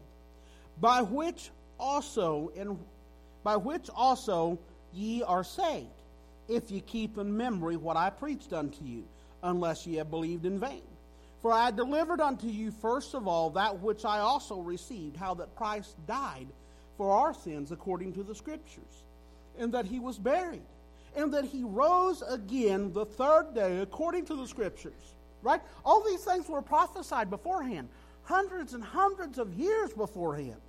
by 0.81 1.03
which 1.03 1.51
also 1.79 2.53
and 2.57 2.79
by 3.43 3.57
which 3.57 3.91
also 3.95 4.59
ye 4.93 5.23
are 5.23 5.45
saved, 5.45 5.89
if 6.49 6.71
ye 6.71 6.81
keep 6.81 7.19
in 7.19 7.37
memory 7.37 7.77
what 7.77 7.97
I 7.97 8.11
preached 8.11 8.53
unto 8.53 8.85
you, 8.85 9.05
unless 9.43 9.87
ye 9.87 9.97
have 9.97 10.11
believed 10.11 10.47
in 10.47 10.59
vain. 10.59 10.83
For 11.45 11.53
I 11.53 11.73
delivered 11.73 12.23
unto 12.23 12.47
you 12.47 12.71
first 12.71 13.13
of 13.13 13.29
all 13.29 13.51
that 13.51 13.81
which 13.81 14.07
I 14.07 14.21
also 14.21 14.61
received, 14.61 15.15
how 15.15 15.35
that 15.35 15.55
Christ 15.55 15.95
died 16.07 16.47
for 16.97 17.13
our 17.13 17.35
sins 17.35 17.71
according 17.71 18.15
to 18.15 18.23
the 18.23 18.35
Scriptures, 18.35 19.05
and 19.59 19.71
that 19.75 19.85
he 19.85 19.99
was 19.99 20.19
buried, 20.19 20.65
and 21.15 21.35
that 21.35 21.45
he 21.45 21.63
rose 21.63 22.23
again 22.23 22.95
the 22.95 23.05
third 23.05 23.55
day 23.55 23.81
according 23.81 24.25
to 24.25 24.37
the 24.37 24.47
Scriptures. 24.47 25.15
Right? 25.43 25.61
All 25.85 26.03
these 26.03 26.25
things 26.25 26.49
were 26.49 26.63
prophesied 26.63 27.29
beforehand, 27.29 27.91
hundreds 28.23 28.73
and 28.73 28.83
hundreds 28.83 29.37
of 29.37 29.53
years 29.53 29.93
beforehand. 29.93 30.63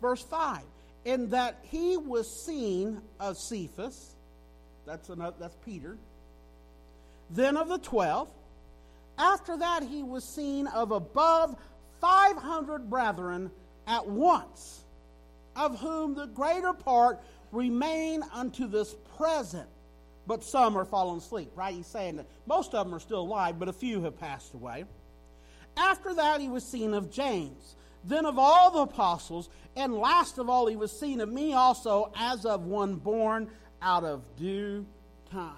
Verse 0.00 0.22
5 0.22 0.62
And 1.04 1.30
that 1.32 1.58
he 1.64 1.98
was 1.98 2.42
seen 2.46 3.02
of 3.20 3.36
Cephas, 3.36 4.14
that's, 4.86 5.10
another, 5.10 5.36
that's 5.38 5.56
Peter, 5.66 5.98
then 7.28 7.58
of 7.58 7.68
the 7.68 7.76
twelve. 7.76 8.30
After 9.18 9.56
that, 9.56 9.82
he 9.82 10.02
was 10.02 10.24
seen 10.24 10.68
of 10.68 10.92
above 10.92 11.56
500 12.00 12.88
brethren 12.88 13.50
at 13.86 14.06
once, 14.06 14.84
of 15.56 15.80
whom 15.80 16.14
the 16.14 16.26
greater 16.26 16.72
part 16.72 17.20
remain 17.50 18.22
unto 18.32 18.68
this 18.68 18.94
present, 19.16 19.68
but 20.26 20.44
some 20.44 20.76
are 20.78 20.84
fallen 20.84 21.18
asleep. 21.18 21.50
Right? 21.56 21.74
He's 21.74 21.86
saying 21.86 22.16
that 22.16 22.26
most 22.46 22.74
of 22.74 22.86
them 22.86 22.94
are 22.94 23.00
still 23.00 23.20
alive, 23.20 23.58
but 23.58 23.68
a 23.68 23.72
few 23.72 24.02
have 24.02 24.18
passed 24.20 24.54
away. 24.54 24.84
After 25.76 26.14
that, 26.14 26.40
he 26.40 26.48
was 26.48 26.64
seen 26.64 26.94
of 26.94 27.10
James, 27.10 27.76
then 28.04 28.24
of 28.24 28.38
all 28.38 28.70
the 28.70 28.80
apostles, 28.80 29.48
and 29.76 29.94
last 29.94 30.38
of 30.38 30.48
all, 30.48 30.66
he 30.66 30.76
was 30.76 30.92
seen 30.92 31.20
of 31.20 31.28
me 31.28 31.52
also, 31.54 32.12
as 32.16 32.44
of 32.44 32.66
one 32.66 32.96
born 32.96 33.50
out 33.80 34.04
of 34.04 34.22
due 34.36 34.86
time. 35.30 35.52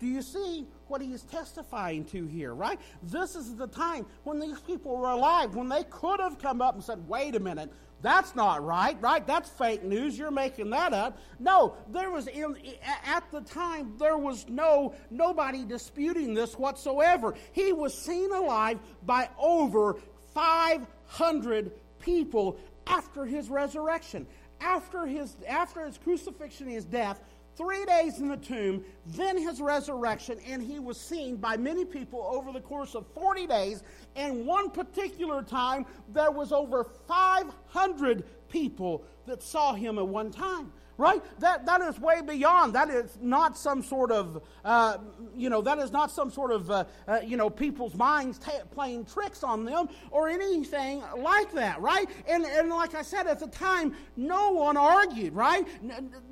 Do 0.00 0.06
you 0.06 0.22
see 0.22 0.66
what 0.88 1.00
he 1.00 1.12
is 1.12 1.22
testifying 1.22 2.04
to 2.06 2.26
here, 2.26 2.54
right? 2.54 2.80
This 3.02 3.36
is 3.36 3.56
the 3.56 3.66
time 3.66 4.06
when 4.24 4.40
these 4.40 4.60
people 4.60 4.96
were 4.96 5.10
alive, 5.10 5.54
when 5.54 5.68
they 5.68 5.84
could 5.84 6.20
have 6.20 6.38
come 6.38 6.60
up 6.60 6.74
and 6.74 6.82
said, 6.82 7.06
wait 7.08 7.36
a 7.36 7.40
minute, 7.40 7.70
that's 8.00 8.36
not 8.36 8.64
right, 8.64 9.00
right? 9.00 9.26
That's 9.26 9.50
fake 9.50 9.82
news. 9.82 10.16
You're 10.16 10.30
making 10.30 10.70
that 10.70 10.92
up. 10.92 11.18
No, 11.40 11.74
there 11.90 12.10
was 12.10 12.28
in, 12.28 12.56
at 13.04 13.28
the 13.32 13.40
time 13.40 13.94
there 13.98 14.16
was 14.16 14.48
no 14.48 14.94
nobody 15.10 15.64
disputing 15.64 16.32
this 16.32 16.54
whatsoever. 16.54 17.34
He 17.52 17.72
was 17.72 17.96
seen 17.96 18.30
alive 18.30 18.78
by 19.04 19.28
over 19.36 19.96
500 20.32 21.72
people 21.98 22.58
after 22.86 23.24
his 23.24 23.50
resurrection. 23.50 24.26
After 24.60 25.06
his 25.06 25.36
after 25.48 25.84
his 25.84 25.98
crucifixion 25.98 26.66
and 26.66 26.74
his 26.74 26.84
death, 26.84 27.20
three 27.58 27.84
days 27.84 28.20
in 28.20 28.28
the 28.28 28.36
tomb, 28.36 28.84
then 29.04 29.36
his 29.36 29.60
resurrection, 29.60 30.38
and 30.46 30.62
he 30.62 30.78
was 30.78 30.98
seen 30.98 31.36
by 31.36 31.56
many 31.56 31.84
people 31.84 32.22
over 32.32 32.52
the 32.52 32.60
course 32.60 32.94
of 32.94 33.04
40 33.08 33.48
days. 33.48 33.82
And 34.14 34.46
one 34.46 34.70
particular 34.70 35.42
time, 35.42 35.84
there 36.08 36.30
was 36.30 36.52
over 36.52 36.84
500 36.84 38.24
people 38.48 39.04
that 39.26 39.42
saw 39.42 39.74
him 39.74 39.98
at 39.98 40.06
one 40.06 40.30
time 40.30 40.72
right? 40.98 41.22
That, 41.38 41.64
that 41.66 41.80
is 41.80 41.98
way 41.98 42.20
beyond. 42.20 42.74
That 42.74 42.90
is 42.90 43.16
not 43.22 43.56
some 43.56 43.82
sort 43.82 44.10
of, 44.10 44.42
uh, 44.64 44.98
you 45.34 45.48
know, 45.48 45.62
that 45.62 45.78
is 45.78 45.92
not 45.92 46.10
some 46.10 46.30
sort 46.30 46.50
of, 46.50 46.70
uh, 46.70 46.84
uh, 47.06 47.20
you 47.24 47.36
know, 47.36 47.48
people's 47.48 47.94
minds 47.94 48.38
t- 48.38 48.50
playing 48.72 49.04
tricks 49.06 49.44
on 49.44 49.64
them 49.64 49.88
or 50.10 50.28
anything 50.28 51.02
like 51.16 51.52
that, 51.52 51.80
right? 51.80 52.10
And, 52.28 52.44
and 52.44 52.68
like 52.68 52.96
I 52.96 53.02
said, 53.02 53.28
at 53.28 53.38
the 53.38 53.46
time, 53.46 53.94
no 54.16 54.50
one 54.50 54.76
argued, 54.76 55.34
right? 55.34 55.66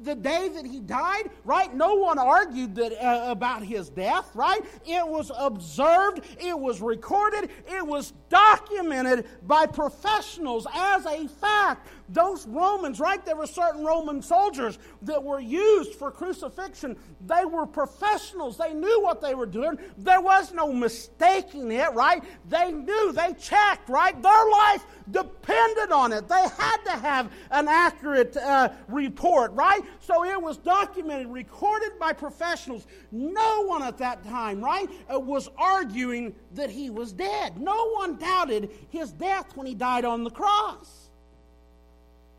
The 0.03 0.17
day 0.17 0.49
that 0.49 0.67
he 0.67 0.81
died, 0.81 1.31
right? 1.45 1.73
No 1.73 1.95
one 1.95 2.19
argued 2.19 2.75
that, 2.75 2.93
uh, 2.93 3.31
about 3.31 3.63
his 3.63 3.89
death, 3.89 4.29
right? 4.35 4.61
It 4.85 5.07
was 5.07 5.31
observed, 5.39 6.23
it 6.41 6.59
was 6.59 6.81
recorded, 6.81 7.51
it 7.69 7.87
was 7.87 8.13
documented 8.29 9.27
by 9.47 9.67
professionals 9.67 10.67
as 10.75 11.07
a 11.07 11.29
fact. 11.29 11.87
Those 12.09 12.47
Romans, 12.47 12.99
right? 12.99 13.25
There 13.25 13.37
were 13.37 13.47
certain 13.47 13.85
Roman 13.85 14.23
soldiers 14.23 14.56
that 15.03 15.23
were 15.23 15.41
used 15.41 15.95
for 15.95 16.11
crucifixion. 16.11 16.97
They 17.27 17.45
were 17.45 17.67
professionals. 17.67 18.57
They 18.57 18.75
knew 18.75 19.03
what 19.03 19.21
they 19.21 19.35
were 19.35 19.47
doing. 19.47 19.79
There 19.99 20.21
was 20.21 20.53
no 20.53 20.73
mistaking 20.73 21.71
it, 21.73 21.93
right? 21.95 22.23
They 22.49 22.73
knew, 22.73 23.13
they 23.13 23.35
checked, 23.35 23.89
right? 23.89 24.21
Their 24.21 24.51
life 24.51 24.85
depended 25.11 25.93
on 25.93 26.13
it. 26.13 26.29
They 26.29 26.47
had 26.59 26.79
to 26.85 26.93
have 26.93 27.31
an 27.51 27.69
accurate 27.69 28.37
uh, 28.37 28.71
report, 28.89 29.53
right? 29.53 29.83
So 30.01 30.25
it 30.25 30.41
was 30.41 30.57
documented, 30.57 31.29
recorded 31.29 31.99
by 31.99 32.13
professionals. 32.13 32.87
No 33.13 33.63
one 33.65 33.83
at 33.83 33.99
that 33.99 34.25
time, 34.25 34.63
right, 34.63 34.89
uh, 35.13 35.19
was 35.19 35.49
arguing 35.57 36.35
that 36.55 36.71
he 36.71 36.91
was 36.91 37.13
dead. 37.13 37.61
No 37.61 37.91
one 37.91 38.17
doubted 38.17 38.71
his 38.91 39.13
death 39.13 39.57
when 39.57 39.67
he 39.67 39.75
died 39.75 40.05
on 40.05 40.25
the 40.25 40.31
cross. 40.31 41.11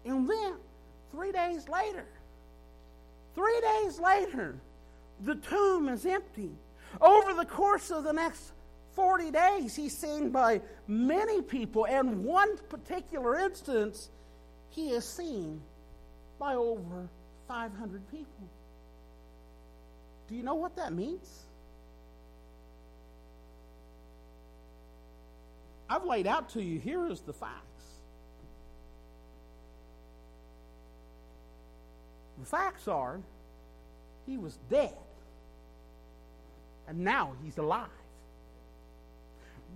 And 0.06 0.30
then, 0.30 0.54
three 1.18 1.32
days 1.32 1.68
later, 1.68 2.06
three 3.34 3.60
days 3.60 4.00
later, 4.00 4.56
the 5.24 5.34
tomb 5.34 5.90
is 5.90 6.06
empty. 6.06 6.52
Over 7.02 7.34
the 7.34 7.46
course 7.46 7.90
of 7.90 8.04
the 8.04 8.14
next 8.14 8.52
40 8.94 9.32
days, 9.32 9.76
he's 9.76 9.98
seen 9.98 10.30
by 10.30 10.62
many 10.88 11.42
people. 11.42 11.88
And 11.88 12.24
one 12.24 12.58
particular 12.70 13.36
instance, 13.40 14.10
he 14.70 14.92
is 14.92 15.06
seen 15.06 15.60
by 16.38 16.54
over 16.54 17.10
500 17.48 18.12
people. 18.12 18.48
Do 20.30 20.36
you 20.36 20.44
know 20.44 20.56
what 20.56 20.76
that 20.76 20.94
means? 20.94 21.46
I've 25.90 26.06
laid 26.06 26.28
out 26.28 26.50
to 26.50 26.62
you 26.62 26.78
here 26.80 27.08
is 27.08 27.22
the 27.22 27.34
facts. 27.34 27.67
The 32.40 32.46
facts 32.46 32.88
are 32.88 33.20
he 34.26 34.38
was 34.38 34.58
dead, 34.70 34.96
and 36.88 37.00
now 37.00 37.34
he's 37.44 37.58
alive. 37.58 37.88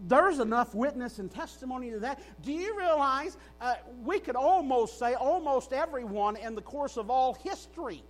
There's 0.07 0.39
enough 0.39 0.73
witness 0.73 1.19
and 1.19 1.31
testimony 1.31 1.91
to 1.91 1.99
that. 1.99 2.19
Do 2.43 2.51
you 2.51 2.77
realize 2.77 3.37
uh, 3.59 3.75
we 4.03 4.19
could 4.19 4.35
almost 4.35 4.97
say 4.97 5.13
almost 5.13 5.73
everyone 5.73 6.37
in 6.37 6.55
the 6.55 6.61
course 6.61 6.97
of 6.97 7.09
all 7.09 7.33
history 7.35 8.03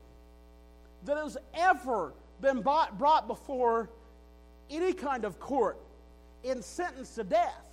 that 1.05 1.17
has 1.17 1.37
ever 1.53 2.13
been 2.39 2.61
bought, 2.61 2.97
brought 2.97 3.27
before 3.27 3.89
any 4.69 4.93
kind 4.93 5.25
of 5.25 5.39
court 5.39 5.77
and 6.45 6.63
sentenced 6.63 7.15
to 7.15 7.23
death, 7.23 7.67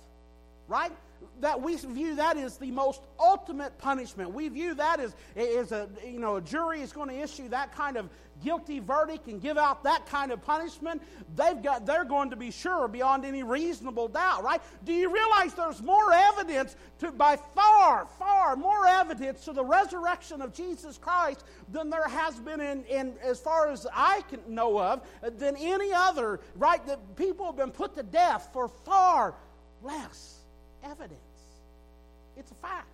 right? 0.67 0.91
That 1.39 1.61
we 1.61 1.75
view 1.75 2.15
that 2.15 2.37
as 2.37 2.57
the 2.57 2.71
most 2.71 3.01
ultimate 3.19 3.77
punishment. 3.77 4.33
We 4.33 4.49
view 4.49 4.73
that 4.75 4.99
as, 4.99 5.15
as 5.35 5.71
a 5.71 5.89
you 6.05 6.19
know 6.19 6.37
a 6.37 6.41
jury 6.41 6.81
is 6.81 6.91
going 6.91 7.09
to 7.09 7.15
issue 7.15 7.49
that 7.49 7.75
kind 7.75 7.97
of 7.97 8.09
guilty 8.43 8.79
verdict 8.79 9.27
and 9.27 9.41
give 9.41 9.57
out 9.57 9.83
that 9.83 10.05
kind 10.05 10.31
of 10.31 10.41
punishment. 10.41 11.01
They've 11.35 11.61
got 11.61 11.85
they're 11.85 12.05
going 12.05 12.29
to 12.31 12.35
be 12.35 12.51
sure 12.51 12.87
beyond 12.87 13.25
any 13.25 13.43
reasonable 13.43 14.07
doubt, 14.07 14.43
right? 14.43 14.61
Do 14.83 14.93
you 14.93 15.13
realize 15.13 15.53
there's 15.53 15.81
more 15.81 16.11
evidence 16.13 16.75
to 16.99 17.11
by 17.11 17.37
far, 17.37 18.07
far 18.17 18.55
more 18.55 18.85
evidence 18.85 19.45
to 19.45 19.53
the 19.53 19.63
resurrection 19.63 20.41
of 20.41 20.53
Jesus 20.53 20.97
Christ 20.97 21.43
than 21.71 21.89
there 21.89 22.07
has 22.07 22.39
been 22.39 22.61
in, 22.61 22.83
in 22.85 23.13
as 23.23 23.39
far 23.39 23.69
as 23.69 23.87
I 23.93 24.23
can 24.29 24.39
know 24.47 24.79
of 24.79 25.01
than 25.21 25.55
any 25.57 25.93
other, 25.93 26.39
right? 26.55 26.85
That 26.85 27.15
people 27.15 27.45
have 27.45 27.57
been 27.57 27.71
put 27.71 27.95
to 27.95 28.03
death 28.03 28.49
for 28.53 28.67
far 28.67 29.35
less 29.81 30.38
evidence. 30.83 31.19
It's 32.37 32.51
a 32.51 32.55
fact. 32.55 32.87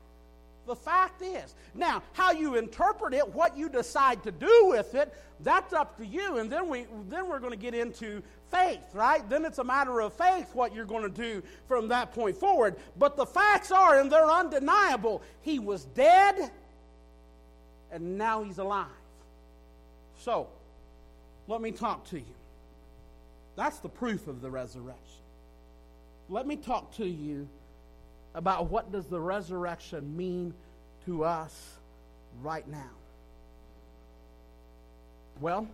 the 0.65 0.75
fact 0.75 1.21
is. 1.21 1.53
Now, 1.75 2.01
how 2.13 2.31
you 2.31 2.55
interpret 2.55 3.13
it, 3.13 3.35
what 3.35 3.55
you 3.55 3.69
decide 3.69 4.23
to 4.23 4.31
do 4.31 4.67
with 4.69 4.95
it, 4.95 5.13
that's 5.41 5.73
up 5.73 5.97
to 5.97 6.05
you. 6.05 6.37
And 6.37 6.51
then 6.51 6.69
we 6.69 6.87
then 7.09 7.29
we're 7.29 7.39
going 7.39 7.51
to 7.51 7.57
get 7.57 7.75
into 7.75 8.23
faith, 8.49 8.83
right? 8.93 9.27
Then 9.29 9.45
it's 9.45 9.59
a 9.59 9.63
matter 9.63 9.99
of 10.01 10.13
faith 10.13 10.49
what 10.53 10.73
you're 10.73 10.85
going 10.85 11.03
to 11.03 11.09
do 11.09 11.43
from 11.67 11.89
that 11.89 12.13
point 12.13 12.37
forward. 12.37 12.77
But 12.97 13.15
the 13.15 13.25
facts 13.25 13.71
are, 13.71 13.99
and 13.99 14.11
they're 14.11 14.31
undeniable, 14.31 15.21
he 15.41 15.59
was 15.59 15.85
dead 15.85 16.51
and 17.91 18.17
now 18.17 18.43
he's 18.43 18.57
alive. 18.57 18.87
So, 20.17 20.47
let 21.47 21.61
me 21.61 21.71
talk 21.71 22.05
to 22.09 22.17
you. 22.17 22.35
That's 23.55 23.79
the 23.79 23.89
proof 23.89 24.27
of 24.27 24.41
the 24.41 24.49
resurrection. 24.49 24.99
Let 26.27 26.47
me 26.47 26.55
talk 26.57 26.93
to 26.95 27.05
you 27.05 27.47
about 28.35 28.69
what 28.69 28.91
does 28.91 29.07
the 29.07 29.19
resurrection 29.19 30.15
mean 30.15 30.53
to 31.05 31.23
us 31.23 31.79
right 32.43 32.67
now. 32.67 32.91
Well, 35.39 35.67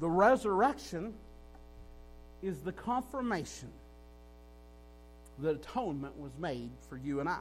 the 0.00 0.10
resurrection 0.10 1.14
is 2.42 2.58
the 2.60 2.72
confirmation 2.72 3.70
that 5.38 5.56
atonement 5.56 6.18
was 6.18 6.32
made 6.38 6.70
for 6.88 6.96
you 6.96 7.20
and 7.20 7.28
I. 7.28 7.40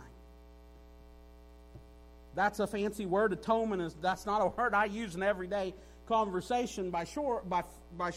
That's 2.36 2.60
a 2.60 2.68
fancy 2.68 3.06
word. 3.06 3.34
Atonement 3.34 3.82
is 3.82 3.96
that's 4.02 4.26
not 4.26 4.42
a 4.42 4.48
word 4.48 4.74
I 4.74 4.86
use 4.86 5.16
in 5.16 5.24
everyday 5.24 5.74
conversation 6.08 6.92
by 6.92 7.06
short 7.06 7.50
by 7.50 7.64
by 7.98 8.12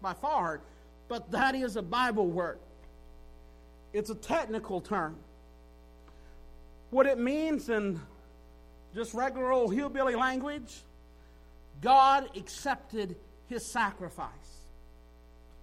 by 0.00 0.14
far, 0.14 0.60
but 1.08 1.30
that 1.32 1.54
is 1.54 1.76
a 1.76 1.82
Bible 1.82 2.26
word. 2.26 2.58
It's 3.92 4.10
a 4.10 4.14
technical 4.14 4.80
term. 4.80 5.16
What 6.90 7.06
it 7.06 7.18
means 7.18 7.68
in 7.68 8.00
just 8.94 9.14
regular 9.14 9.50
old 9.52 9.74
hillbilly 9.74 10.14
language, 10.14 10.82
God 11.80 12.28
accepted 12.36 13.16
his 13.48 13.64
sacrifice. 13.64 14.28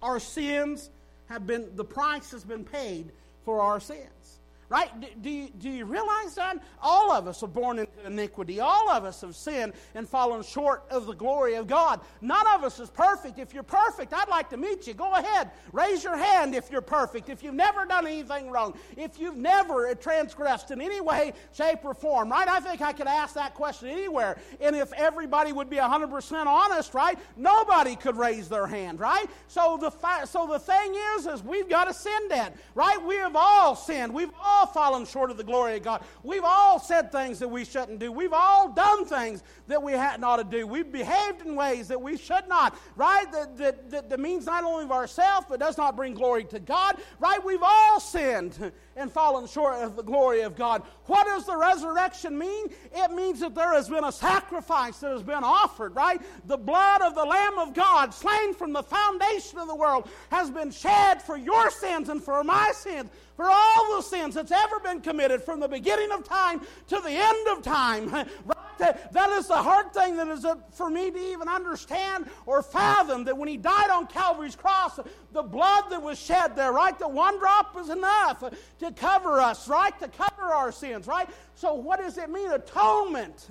Our 0.02 0.18
sins 0.18 0.90
have 1.28 1.46
been, 1.46 1.76
the 1.76 1.84
price 1.84 2.30
has 2.32 2.44
been 2.44 2.64
paid 2.64 3.12
for 3.44 3.60
our 3.60 3.80
sins. 3.80 4.39
Right? 4.70 5.00
Do, 5.00 5.08
do, 5.20 5.30
you, 5.30 5.48
do 5.58 5.68
you 5.68 5.84
realize 5.84 6.36
that? 6.36 6.58
All 6.80 7.10
of 7.10 7.26
us 7.26 7.42
are 7.42 7.48
born 7.48 7.80
into 7.80 8.06
iniquity. 8.06 8.60
All 8.60 8.88
of 8.88 9.04
us 9.04 9.20
have 9.22 9.34
sinned 9.34 9.72
and 9.96 10.08
fallen 10.08 10.44
short 10.44 10.84
of 10.90 11.06
the 11.06 11.12
glory 11.12 11.54
of 11.54 11.66
God. 11.66 12.00
None 12.20 12.46
of 12.54 12.62
us 12.62 12.78
is 12.78 12.88
perfect. 12.88 13.40
If 13.40 13.52
you're 13.52 13.64
perfect, 13.64 14.12
I'd 14.12 14.28
like 14.28 14.48
to 14.50 14.56
meet 14.56 14.86
you. 14.86 14.94
Go 14.94 15.12
ahead. 15.12 15.50
Raise 15.72 16.04
your 16.04 16.16
hand 16.16 16.54
if 16.54 16.70
you're 16.70 16.82
perfect. 16.82 17.28
If 17.28 17.42
you've 17.42 17.52
never 17.52 17.84
done 17.84 18.06
anything 18.06 18.48
wrong. 18.48 18.78
If 18.96 19.18
you've 19.18 19.36
never 19.36 19.92
transgressed 19.96 20.70
in 20.70 20.80
any 20.80 21.00
way, 21.00 21.32
shape, 21.52 21.80
or 21.84 21.92
form. 21.92 22.30
Right? 22.30 22.46
I 22.46 22.60
think 22.60 22.80
I 22.80 22.92
could 22.92 23.08
ask 23.08 23.34
that 23.34 23.54
question 23.54 23.88
anywhere. 23.88 24.38
And 24.60 24.76
if 24.76 24.92
everybody 24.92 25.52
would 25.52 25.68
be 25.68 25.78
100% 25.78 26.46
honest, 26.46 26.94
right? 26.94 27.18
Nobody 27.36 27.96
could 27.96 28.16
raise 28.16 28.48
their 28.48 28.68
hand, 28.68 29.00
right? 29.00 29.26
So 29.48 29.78
the, 29.80 29.90
fi- 29.90 30.26
so 30.26 30.46
the 30.46 30.60
thing 30.60 30.94
is, 31.16 31.26
is 31.26 31.42
we've 31.42 31.68
got 31.68 31.90
a 31.90 31.92
sin 31.92 32.28
debt, 32.28 32.56
right? 32.76 33.04
We 33.04 33.16
have 33.16 33.34
all 33.34 33.74
sinned. 33.74 34.14
We've 34.14 34.30
all 34.40 34.59
all 34.60 34.66
fallen 34.66 35.06
short 35.06 35.30
of 35.30 35.36
the 35.36 35.44
glory 35.44 35.76
of 35.76 35.82
God. 35.82 36.04
We've 36.22 36.44
all 36.44 36.78
said 36.78 37.10
things 37.10 37.38
that 37.38 37.48
we 37.48 37.64
shouldn't 37.64 37.98
do. 37.98 38.12
We've 38.12 38.32
all 38.32 38.70
done 38.72 39.04
things 39.04 39.42
that 39.68 39.82
we 39.82 39.92
hadn't 39.92 40.22
ought 40.24 40.36
to 40.36 40.44
do. 40.44 40.66
We've 40.66 40.90
behaved 40.90 41.42
in 41.46 41.56
ways 41.56 41.88
that 41.88 42.00
we 42.00 42.16
should 42.16 42.46
not, 42.48 42.76
right? 42.96 43.30
That, 43.32 43.56
that, 43.56 43.90
that, 43.90 44.10
that 44.10 44.20
means 44.20 44.46
not 44.46 44.64
only 44.64 44.84
of 44.84 44.92
ourselves, 44.92 45.46
but 45.48 45.60
does 45.60 45.78
not 45.78 45.96
bring 45.96 46.14
glory 46.14 46.44
to 46.44 46.60
God, 46.60 46.96
right? 47.18 47.42
We've 47.44 47.62
all 47.62 48.00
sinned 48.00 48.72
and 48.96 49.10
fallen 49.10 49.46
short 49.46 49.76
of 49.76 49.96
the 49.96 50.02
glory 50.02 50.42
of 50.42 50.56
God. 50.56 50.82
What 51.06 51.26
does 51.26 51.46
the 51.46 51.56
resurrection 51.56 52.38
mean? 52.38 52.66
It 52.92 53.10
means 53.12 53.40
that 53.40 53.54
there 53.54 53.72
has 53.72 53.88
been 53.88 54.04
a 54.04 54.12
sacrifice 54.12 54.98
that 54.98 55.12
has 55.12 55.22
been 55.22 55.42
offered, 55.42 55.94
right? 55.94 56.20
The 56.46 56.58
blood 56.58 57.00
of 57.00 57.14
the 57.14 57.24
Lamb 57.24 57.58
of 57.58 57.74
God, 57.74 58.12
slain 58.12 58.54
from 58.54 58.72
the 58.72 58.82
foundation 58.82 59.58
of 59.58 59.68
the 59.68 59.74
world, 59.74 60.08
has 60.30 60.50
been 60.50 60.70
shed 60.70 61.22
for 61.22 61.36
your 61.36 61.70
sins 61.70 62.08
and 62.10 62.22
for 62.22 62.44
my 62.44 62.72
sins, 62.74 63.10
for 63.40 63.50
all 63.50 63.96
the 63.96 64.02
sins 64.02 64.34
that's 64.34 64.52
ever 64.52 64.80
been 64.80 65.00
committed 65.00 65.42
from 65.42 65.60
the 65.60 65.66
beginning 65.66 66.12
of 66.12 66.22
time 66.22 66.60
to 66.88 67.00
the 67.00 67.08
end 67.10 67.48
of 67.48 67.62
time. 67.62 68.10
Right? 68.80 69.12
That, 69.12 69.30
is 69.32 69.46
the 69.46 69.56
hard 69.56 69.92
thing 69.92 70.16
that 70.16 70.28
is 70.28 70.46
for 70.72 70.88
me 70.88 71.10
to 71.10 71.18
even 71.18 71.48
understand 71.48 72.30
or 72.46 72.62
fathom 72.62 73.24
that 73.24 73.36
when 73.36 73.46
he 73.46 73.58
died 73.58 73.90
on 73.90 74.06
Calvary's 74.06 74.56
cross, 74.56 74.98
the 75.32 75.42
blood 75.42 75.84
that 75.90 76.02
was 76.02 76.18
shed 76.18 76.56
there, 76.56 76.72
right? 76.72 76.98
That 76.98 77.12
one 77.12 77.38
drop 77.38 77.74
was 77.74 77.90
enough 77.90 78.42
to 78.78 78.92
cover 78.92 79.38
us, 79.38 79.68
right? 79.68 79.98
To 80.00 80.08
cover 80.08 80.54
our 80.54 80.72
sins, 80.72 81.06
right? 81.06 81.28
So, 81.54 81.74
what 81.74 82.00
does 82.00 82.16
it 82.16 82.30
mean? 82.30 82.50
Atonement 82.50 83.48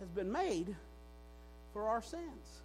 has 0.00 0.08
been 0.10 0.32
made 0.32 0.74
for 1.72 1.86
our 1.86 2.02
sins. 2.02 2.62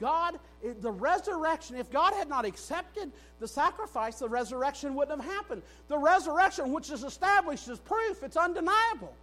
God, 0.00 0.40
the 0.80 0.90
resurrection, 0.90 1.76
if 1.76 1.90
God 1.90 2.14
had 2.14 2.28
not 2.28 2.44
accepted 2.44 3.10
the 3.40 3.48
sacrifice, 3.48 4.18
the 4.18 4.28
resurrection 4.28 4.94
wouldn't 4.94 5.20
have 5.22 5.32
happened. 5.32 5.62
The 5.88 5.98
resurrection, 5.98 6.72
which 6.72 6.90
is 6.90 7.02
established 7.02 7.68
as 7.68 7.78
proof, 7.78 8.22
it's 8.22 8.36
undeniable. 8.36 9.14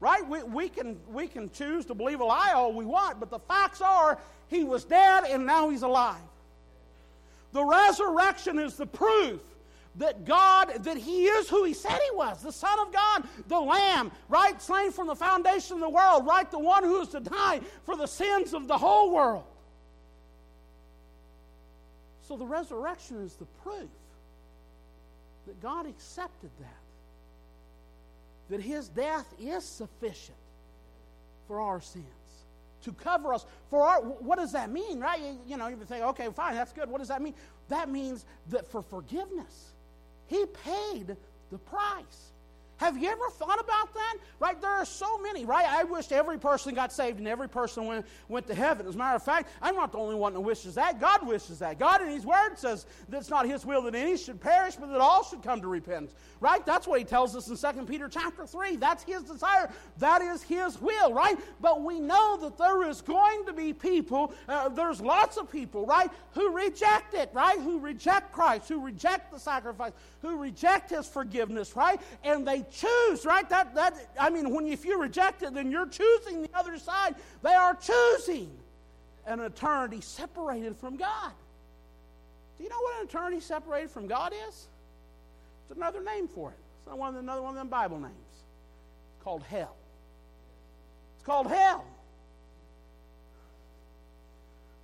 Right? 0.00 0.26
We, 0.28 0.42
we, 0.42 0.68
can, 0.68 0.98
we 1.10 1.26
can 1.26 1.50
choose 1.50 1.86
to 1.86 1.94
believe 1.94 2.20
a 2.20 2.24
lie 2.24 2.52
all 2.54 2.72
we 2.72 2.84
want, 2.84 3.20
but 3.20 3.30
the 3.30 3.38
facts 3.38 3.80
are 3.80 4.18
he 4.48 4.64
was 4.64 4.84
dead 4.84 5.24
and 5.24 5.46
now 5.46 5.70
he's 5.70 5.82
alive. 5.82 6.20
The 7.52 7.64
resurrection 7.64 8.58
is 8.58 8.76
the 8.76 8.86
proof 8.86 9.40
that 9.96 10.24
God, 10.24 10.72
that 10.84 10.96
He 10.96 11.26
is 11.26 11.48
who 11.48 11.64
He 11.64 11.72
said 11.72 11.92
He 12.10 12.16
was, 12.16 12.42
the 12.42 12.52
Son 12.52 12.78
of 12.80 12.92
God, 12.92 13.24
the 13.46 13.60
Lamb, 13.60 14.10
right? 14.28 14.60
Slain 14.60 14.90
from 14.90 15.06
the 15.06 15.14
foundation 15.14 15.74
of 15.74 15.80
the 15.80 15.88
world, 15.88 16.26
right? 16.26 16.50
The 16.50 16.58
one 16.58 16.82
who 16.82 17.00
is 17.00 17.08
to 17.08 17.20
die 17.20 17.60
for 17.84 17.96
the 17.96 18.06
sins 18.06 18.54
of 18.54 18.66
the 18.66 18.76
whole 18.76 19.12
world. 19.12 19.44
So 22.26 22.36
the 22.36 22.46
resurrection 22.46 23.22
is 23.22 23.34
the 23.34 23.44
proof 23.62 23.90
that 25.46 25.60
God 25.60 25.86
accepted 25.86 26.50
that 26.60 26.68
that 28.50 28.60
his 28.60 28.88
death 28.88 29.26
is 29.40 29.64
sufficient 29.64 30.36
for 31.46 31.60
our 31.60 31.80
sins 31.80 32.04
to 32.82 32.92
cover 32.92 33.32
us. 33.32 33.46
For 33.70 33.82
our 33.82 34.00
what 34.02 34.38
does 34.38 34.52
that 34.52 34.70
mean 34.70 35.00
right? 35.00 35.20
You, 35.20 35.38
you 35.46 35.56
know 35.56 35.68
you 35.68 35.76
think 35.76 36.04
okay 36.04 36.28
fine 36.34 36.54
that's 36.54 36.72
good. 36.72 36.88
What 36.88 36.98
does 36.98 37.08
that 37.08 37.22
mean? 37.22 37.34
That 37.68 37.90
means 37.90 38.24
that 38.50 38.70
for 38.70 38.82
forgiveness 38.82 39.72
he 40.26 40.44
paid 40.64 41.16
the 41.50 41.58
price 41.58 42.32
have 42.78 42.98
you 42.98 43.08
ever 43.08 43.28
thought 43.30 43.60
about 43.60 43.94
that? 43.94 44.16
Right? 44.40 44.60
There 44.60 44.70
are 44.70 44.84
so 44.84 45.18
many, 45.18 45.44
right? 45.44 45.66
I 45.66 45.84
wish 45.84 46.10
every 46.10 46.38
person 46.38 46.74
got 46.74 46.92
saved 46.92 47.18
and 47.18 47.28
every 47.28 47.48
person 47.48 47.86
went, 47.86 48.06
went 48.28 48.46
to 48.48 48.54
heaven. 48.54 48.86
As 48.86 48.96
a 48.96 48.98
matter 48.98 49.16
of 49.16 49.22
fact, 49.22 49.48
I'm 49.62 49.76
not 49.76 49.92
the 49.92 49.98
only 49.98 50.16
one 50.16 50.34
that 50.34 50.40
wishes 50.40 50.74
that. 50.74 51.00
God 51.00 51.26
wishes 51.26 51.60
that. 51.60 51.78
God 51.78 52.02
in 52.02 52.08
His 52.08 52.26
Word 52.26 52.56
says 52.56 52.86
that 53.08 53.18
it's 53.18 53.30
not 53.30 53.46
His 53.46 53.64
will 53.64 53.82
that 53.82 53.94
any 53.94 54.16
should 54.16 54.40
perish, 54.40 54.74
but 54.74 54.90
that 54.90 55.00
all 55.00 55.22
should 55.22 55.42
come 55.42 55.60
to 55.60 55.68
repentance. 55.68 56.14
Right? 56.40 56.66
That's 56.66 56.86
what 56.86 56.98
He 56.98 57.04
tells 57.04 57.36
us 57.36 57.48
in 57.48 57.56
2 57.56 57.86
Peter 57.86 58.08
chapter 58.08 58.44
3. 58.44 58.76
That's 58.76 59.04
His 59.04 59.22
desire. 59.22 59.70
That 59.98 60.20
is 60.20 60.42
His 60.42 60.80
will, 60.80 61.12
right? 61.12 61.38
But 61.60 61.82
we 61.82 62.00
know 62.00 62.36
that 62.38 62.58
there 62.58 62.88
is 62.88 63.00
going 63.00 63.46
to 63.46 63.52
be 63.52 63.72
people, 63.72 64.34
uh, 64.48 64.68
there's 64.68 65.00
lots 65.00 65.36
of 65.36 65.50
people, 65.50 65.86
right, 65.86 66.10
who 66.32 66.50
reject 66.50 67.14
it, 67.14 67.30
right? 67.32 67.58
Who 67.60 67.78
reject 67.78 68.32
Christ, 68.32 68.68
who 68.68 68.80
reject 68.80 69.32
the 69.32 69.38
sacrifice, 69.38 69.92
who 70.22 70.36
reject 70.36 70.90
His 70.90 71.06
forgiveness, 71.06 71.76
right? 71.76 72.00
And 72.24 72.46
they 72.46 72.63
choose, 72.70 73.24
right? 73.24 73.48
That, 73.48 73.74
that, 73.74 73.94
I 74.18 74.30
mean, 74.30 74.50
when 74.50 74.66
if 74.66 74.84
you 74.84 75.00
reject 75.00 75.42
it, 75.42 75.54
then 75.54 75.70
you're 75.70 75.88
choosing 75.88 76.42
the 76.42 76.50
other 76.54 76.78
side. 76.78 77.14
They 77.42 77.54
are 77.54 77.74
choosing 77.74 78.50
an 79.26 79.40
eternity 79.40 80.00
separated 80.00 80.76
from 80.76 80.96
God. 80.96 81.32
Do 82.56 82.64
you 82.64 82.70
know 82.70 82.80
what 82.80 83.00
an 83.00 83.08
eternity 83.08 83.40
separated 83.40 83.90
from 83.90 84.06
God 84.06 84.32
is? 84.48 84.68
It's 85.68 85.76
another 85.76 86.02
name 86.02 86.28
for 86.28 86.50
it. 86.50 86.58
It's 86.78 86.88
not 86.88 86.98
one 86.98 87.14
of, 87.14 87.20
another 87.20 87.42
one 87.42 87.50
of 87.50 87.56
them 87.56 87.68
Bible 87.68 87.98
names. 87.98 88.14
It's 88.14 89.24
called 89.24 89.42
hell. 89.42 89.74
It's 91.16 91.24
called 91.24 91.46
hell. 91.46 91.84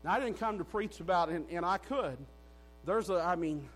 Now, 0.02 0.12
I 0.12 0.20
didn't 0.20 0.38
come 0.38 0.58
to 0.58 0.64
preach 0.64 1.00
about 1.00 1.28
it, 1.28 1.34
and, 1.34 1.46
and 1.50 1.66
I 1.66 1.76
could. 1.76 2.16
There's 2.86 3.10
a, 3.10 3.20
I 3.20 3.36
mean, 3.36 3.68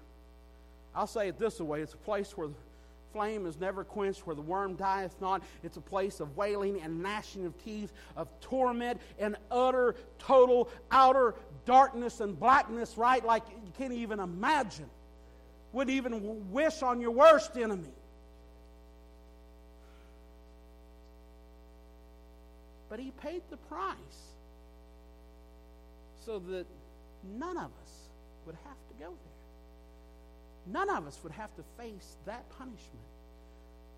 I'll 0.95 1.07
say 1.07 1.29
it 1.29 1.39
this 1.39 1.61
way 1.61 1.83
it's 1.83 1.95
a 1.95 1.99
place 1.99 2.37
where 2.37 2.49
flame 3.15 3.47
is 3.47 3.59
never 3.61 3.85
quenched, 3.85 4.27
where 4.27 4.35
the 4.35 4.43
worm 4.43 4.75
dieth 4.75 5.15
not. 5.21 5.43
It's 5.63 5.77
a 5.77 5.81
place 5.81 6.19
of 6.19 6.37
wailing 6.37 6.83
and 6.83 7.01
gnashing 7.01 7.47
of 7.47 7.57
teeth, 7.65 7.93
of 8.17 8.29
torment 8.41 9.01
and 9.21 9.37
utter, 9.51 9.95
total, 10.19 10.69
outer 10.91 11.35
darkness 11.65 12.21
and 12.21 12.39
blackness, 12.39 12.99
right? 12.99 13.25
Like 13.25 13.45
you 13.49 13.73
can't 13.79 13.93
even 13.93 14.19
imagine. 14.19 14.91
Wouldn't 15.73 15.97
even 15.97 16.53
wish 16.53 16.83
on 16.83 17.01
your 17.01 17.13
worst 17.13 17.57
enemy. 17.57 17.95
But 22.91 22.99
he 22.99 23.13
paid 23.13 23.43
the 23.51 23.57
price 23.57 23.97
so 26.27 26.41
that 26.41 26.67
none 27.39 27.57
of 27.57 27.65
us 27.65 28.09
would 28.47 28.57
have 28.65 28.77
to 28.89 28.95
go 29.05 29.11
there. 29.11 29.34
None 30.67 30.89
of 30.91 31.07
us 31.07 31.19
would 31.23 31.33
have 31.33 31.55
to 31.57 31.63
face 31.79 32.17
that 32.27 32.49
punishment. 32.59 33.05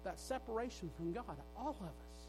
that 0.05 0.21
separation 0.21 0.89
from 0.97 1.13
God. 1.13 1.37
All 1.59 1.71
of 1.71 1.83
us 1.83 2.29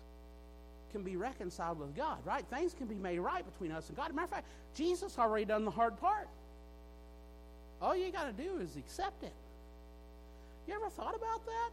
can 0.92 1.04
be 1.04 1.16
reconciled 1.16 1.80
with 1.80 1.96
God, 1.96 2.18
right? 2.26 2.44
Things 2.50 2.74
can 2.74 2.88
be 2.88 2.96
made 2.96 3.20
right 3.20 3.46
between 3.46 3.72
us 3.72 3.88
and 3.90 3.96
God. 3.96 4.14
matter 4.16 4.26
of 4.26 4.32
fact, 4.32 4.48
Jesus 4.74 5.20
already 5.20 5.46
done 5.46 5.64
the 5.64 5.72
hard 5.72 5.96
part. 5.98 6.28
All 7.80 7.96
you 7.96 8.12
got 8.12 8.26
to 8.36 8.44
do 8.44 8.58
is 8.58 8.76
accept 8.78 9.24
it. 9.24 9.34
You 10.68 10.74
ever 10.74 10.90
thought 10.90 11.16
about 11.16 11.46
that? 11.46 11.70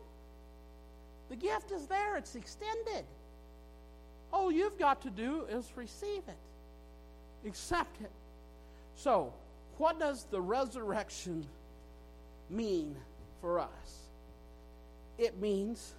The 1.31 1.37
gift 1.37 1.73
is 1.73 1.87
there, 1.87 2.17
it's 2.17 2.35
extended. 2.35 3.05
All 4.33 4.53
you've 4.53 4.79
got 4.79 5.01
to 5.03 5.11
do 5.11 5.45
is 5.49 5.73
receive 5.77 6.23
it, 6.29 7.49
accept 7.49 8.01
it. 8.03 8.11
So, 8.97 9.33
what 9.79 9.99
does 9.99 10.27
the 10.31 10.41
resurrection 10.41 11.47
mean 12.55 12.97
for 13.41 13.61
us? 13.61 14.09
It 15.19 15.41
means 15.41 15.95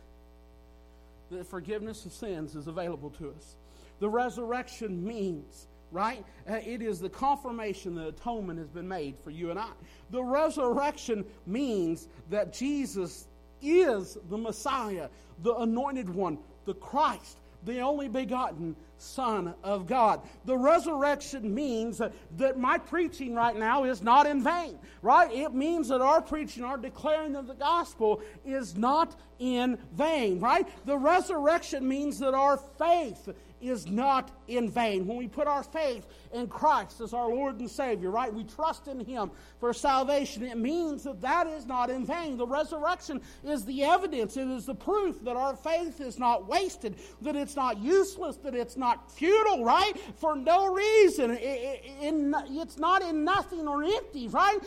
that 1.32 1.46
forgiveness 1.48 2.06
of 2.06 2.13
sins 2.13 2.56
is 2.56 2.68
available 2.68 3.10
to 3.12 3.30
us. 3.30 3.56
The 4.00 4.10
resurrection 4.10 5.06
means, 5.06 5.68
right? 5.91 6.24
Uh, 6.50 6.56
it 6.56 6.82
is 6.82 7.00
the 7.00 7.10
confirmation 7.10 7.96
that 7.96 8.08
atonement 8.08 8.60
has 8.60 8.70
been 8.70 8.88
made 8.88 9.15
for 9.24 9.32
you 9.32 9.52
and 9.52 9.60
I. 9.60 9.70
The 10.12 10.24
resurrection 10.24 11.26
means 11.46 12.08
that 12.30 12.54
Jesus 12.54 13.28
is 13.62 14.18
the 14.30 14.38
Messiah, 14.38 15.10
the 15.44 15.56
anointed 15.56 16.10
one, 16.10 16.38
the 16.65 16.74
Christ, 16.76 17.38
the 17.65 17.82
only 17.82 18.08
begotten 18.08 18.75
Son 18.97 19.54
of 19.63 19.88
God. 19.88 20.21
The 20.45 20.58
resurrection 20.58 21.54
means 21.54 22.01
that 22.38 22.58
my 22.58 22.78
preaching 22.78 23.36
right 23.36 23.56
now 23.56 23.84
is 23.84 24.01
not 24.01 24.25
in 24.25 24.41
vain, 24.41 24.80
right? 25.01 25.32
It 25.32 25.54
means 25.54 25.89
that 25.89 26.01
our 26.01 26.21
preaching, 26.21 26.63
our 26.63 26.78
declaring 26.78 27.36
of 27.36 27.47
the 27.47 27.56
gospel 27.56 28.21
is 28.45 28.78
not 28.78 29.19
in 29.39 29.78
vain, 29.91 30.39
right? 30.39 30.67
The 30.86 30.97
resurrection 30.97 31.88
means 31.88 32.19
that 32.19 32.34
our 32.34 32.58
faith 32.58 33.30
is 33.62 33.88
not 33.88 34.32
in 34.48 34.70
vain. 34.70 35.08
When 35.08 35.18
we 35.18 35.28
put 35.28 35.48
our 35.48 35.63
faith 35.63 36.08
in 36.34 36.48
Christ 36.48 37.02
as 37.02 37.13
our 37.13 37.30
Lord 37.30 37.60
and 37.60 37.70
Savior, 37.70 38.12
right? 38.12 38.34
We 38.34 38.44
trust 38.44 38.88
in 38.88 39.00
Him 39.00 39.32
for 39.60 39.74
salvation. 39.74 40.44
It 40.44 40.58
means 40.58 41.04
that 41.04 41.22
that 41.22 41.48
is 41.48 41.65
not 41.65 41.89
in 41.89 42.06
vain. 42.06 42.38
The 42.38 42.46
resurrection 42.46 43.22
is 43.44 43.65
the 43.65 43.84
evidence, 43.84 44.38
it 44.38 44.48
is 44.48 44.65
the 44.65 44.76
proof 44.76 45.24
that 45.24 45.36
our 45.36 45.56
faith 45.56 46.02
is 46.02 46.20
not 46.20 46.48
wasted, 46.48 46.96
that 47.22 47.36
it's 47.36 47.56
not 47.56 47.78
useless, 47.80 48.36
that 48.38 48.56
it's 48.56 48.78
not 48.78 49.12
futile, 49.12 49.63
right? 49.63 49.94
For 50.18 50.36
no 50.36 50.74
reason. 50.74 51.38
It's 51.41 52.78
not 52.78 53.02
in 53.02 53.24
nothing 53.24 53.68
or 53.68 53.84
empty, 53.84 54.28
right? 54.28 54.60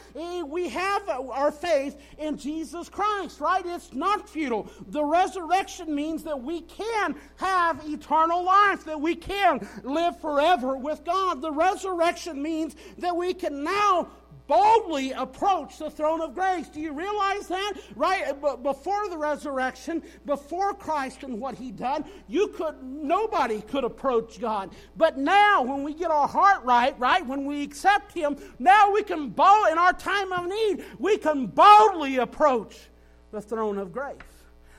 We 0.46 0.68
have 0.70 1.08
our 1.08 1.52
faith 1.52 2.00
in 2.18 2.36
Jesus 2.36 2.88
Christ, 2.88 3.40
right? 3.40 3.64
It's 3.64 3.92
not 3.92 4.28
futile. 4.28 4.70
The 4.88 5.04
resurrection 5.04 5.94
means 5.94 6.24
that 6.24 6.42
we 6.42 6.62
can 6.62 7.14
have 7.36 7.82
eternal 7.86 8.42
life, 8.42 8.77
that 8.84 9.00
we 9.00 9.14
can 9.14 9.66
live 9.82 10.20
forever 10.20 10.76
with 10.76 11.04
God. 11.04 11.40
The 11.40 11.52
resurrection 11.52 12.42
means 12.42 12.76
that 12.98 13.16
we 13.16 13.34
can 13.34 13.64
now 13.64 14.08
boldly 14.48 15.12
approach 15.12 15.78
the 15.78 15.90
throne 15.90 16.20
of 16.20 16.34
grace. 16.34 16.68
Do 16.68 16.80
you 16.80 16.92
realize 16.92 17.46
that? 17.48 17.74
Right 17.94 18.34
uh, 18.42 18.56
before 18.56 19.08
the 19.08 19.16
resurrection, 19.16 20.02
before 20.26 20.74
Christ 20.74 21.22
and 21.22 21.38
what 21.38 21.54
he 21.54 21.70
done, 21.70 22.04
you 22.26 22.48
could 22.48 22.82
nobody 22.82 23.60
could 23.60 23.84
approach 23.84 24.40
God. 24.40 24.74
But 24.96 25.18
now 25.18 25.62
when 25.62 25.84
we 25.84 25.94
get 25.94 26.10
our 26.10 26.26
heart 26.26 26.64
right, 26.64 26.98
right, 26.98 27.24
when 27.24 27.44
we 27.44 27.62
accept 27.62 28.12
him, 28.12 28.36
now 28.58 28.90
we 28.90 29.02
can 29.02 29.28
bold 29.28 29.68
in 29.70 29.78
our 29.78 29.92
time 29.92 30.32
of 30.32 30.46
need, 30.46 30.84
we 30.98 31.18
can 31.18 31.46
boldly 31.46 32.16
approach 32.16 32.88
the 33.30 33.40
throne 33.40 33.78
of 33.78 33.92
grace. 33.92 34.16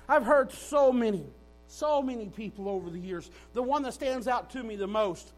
I've 0.08 0.26
heard 0.26 0.52
so 0.52 0.92
many 0.92 1.28
so 1.70 2.02
many 2.02 2.26
people 2.28 2.68
over 2.68 2.90
the 2.90 3.00
years. 3.00 3.30
The 3.54 3.62
one 3.62 3.84
that 3.84 3.94
stands 3.94 4.28
out 4.28 4.50
to 4.52 4.64
me 4.64 4.76
the 4.76 4.88
most, 4.88 5.32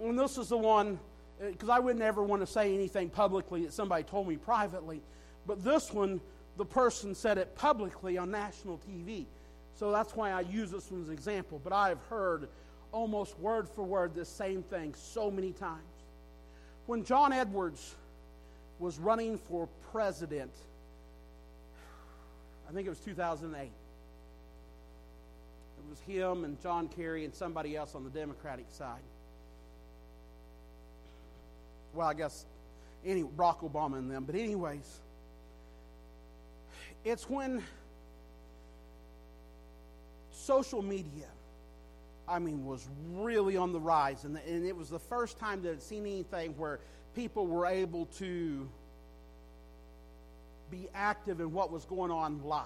and 0.00 0.18
this 0.18 0.36
is 0.36 0.48
the 0.48 0.56
one, 0.56 0.98
because 1.40 1.68
uh, 1.68 1.72
I 1.72 1.78
would 1.78 1.96
never 1.96 2.22
want 2.22 2.42
to 2.42 2.46
say 2.46 2.74
anything 2.74 3.08
publicly 3.08 3.64
that 3.64 3.72
somebody 3.72 4.02
told 4.02 4.28
me 4.28 4.36
privately, 4.36 5.00
but 5.46 5.64
this 5.64 5.92
one, 5.92 6.20
the 6.56 6.64
person 6.64 7.14
said 7.14 7.38
it 7.38 7.54
publicly 7.54 8.18
on 8.18 8.30
national 8.30 8.78
TV. 8.78 9.24
So 9.76 9.92
that's 9.92 10.16
why 10.16 10.32
I 10.32 10.40
use 10.40 10.72
this 10.72 10.90
one 10.90 11.02
as 11.02 11.08
an 11.08 11.14
example. 11.14 11.60
But 11.62 11.72
I've 11.72 12.02
heard 12.10 12.48
almost 12.90 13.38
word 13.38 13.68
for 13.68 13.84
word 13.84 14.14
this 14.14 14.28
same 14.28 14.64
thing 14.64 14.94
so 14.94 15.30
many 15.30 15.52
times. 15.52 15.78
When 16.86 17.04
John 17.04 17.32
Edwards 17.32 17.94
was 18.80 18.98
running 18.98 19.38
for 19.38 19.68
president, 19.92 20.50
I 22.68 22.72
think 22.72 22.86
it 22.86 22.90
was 22.90 22.98
2008 22.98 23.70
was 25.88 26.00
him 26.00 26.44
and 26.44 26.60
John 26.60 26.88
Kerry 26.88 27.24
and 27.24 27.34
somebody 27.34 27.76
else 27.76 27.94
on 27.94 28.04
the 28.04 28.10
Democratic 28.10 28.66
side. 28.70 29.00
Well, 31.94 32.06
I 32.06 32.14
guess 32.14 32.46
any 33.04 33.22
Barack 33.22 33.60
Obama 33.60 33.98
and 33.98 34.10
them. 34.10 34.24
But 34.24 34.34
anyways, 34.34 35.00
it's 37.04 37.28
when 37.28 37.62
social 40.30 40.82
media, 40.82 41.28
I 42.26 42.38
mean, 42.38 42.64
was 42.64 42.86
really 43.12 43.56
on 43.56 43.72
the 43.72 43.80
rise, 43.80 44.24
and, 44.24 44.38
and 44.46 44.66
it 44.66 44.76
was 44.76 44.90
the 44.90 44.98
first 44.98 45.38
time 45.38 45.62
that 45.62 45.72
I'd 45.72 45.82
seen 45.82 46.02
anything 46.06 46.52
where 46.56 46.80
people 47.14 47.46
were 47.46 47.66
able 47.66 48.06
to 48.18 48.68
be 50.70 50.88
active 50.94 51.40
in 51.40 51.52
what 51.52 51.70
was 51.72 51.84
going 51.84 52.10
on 52.10 52.42
live. 52.44 52.64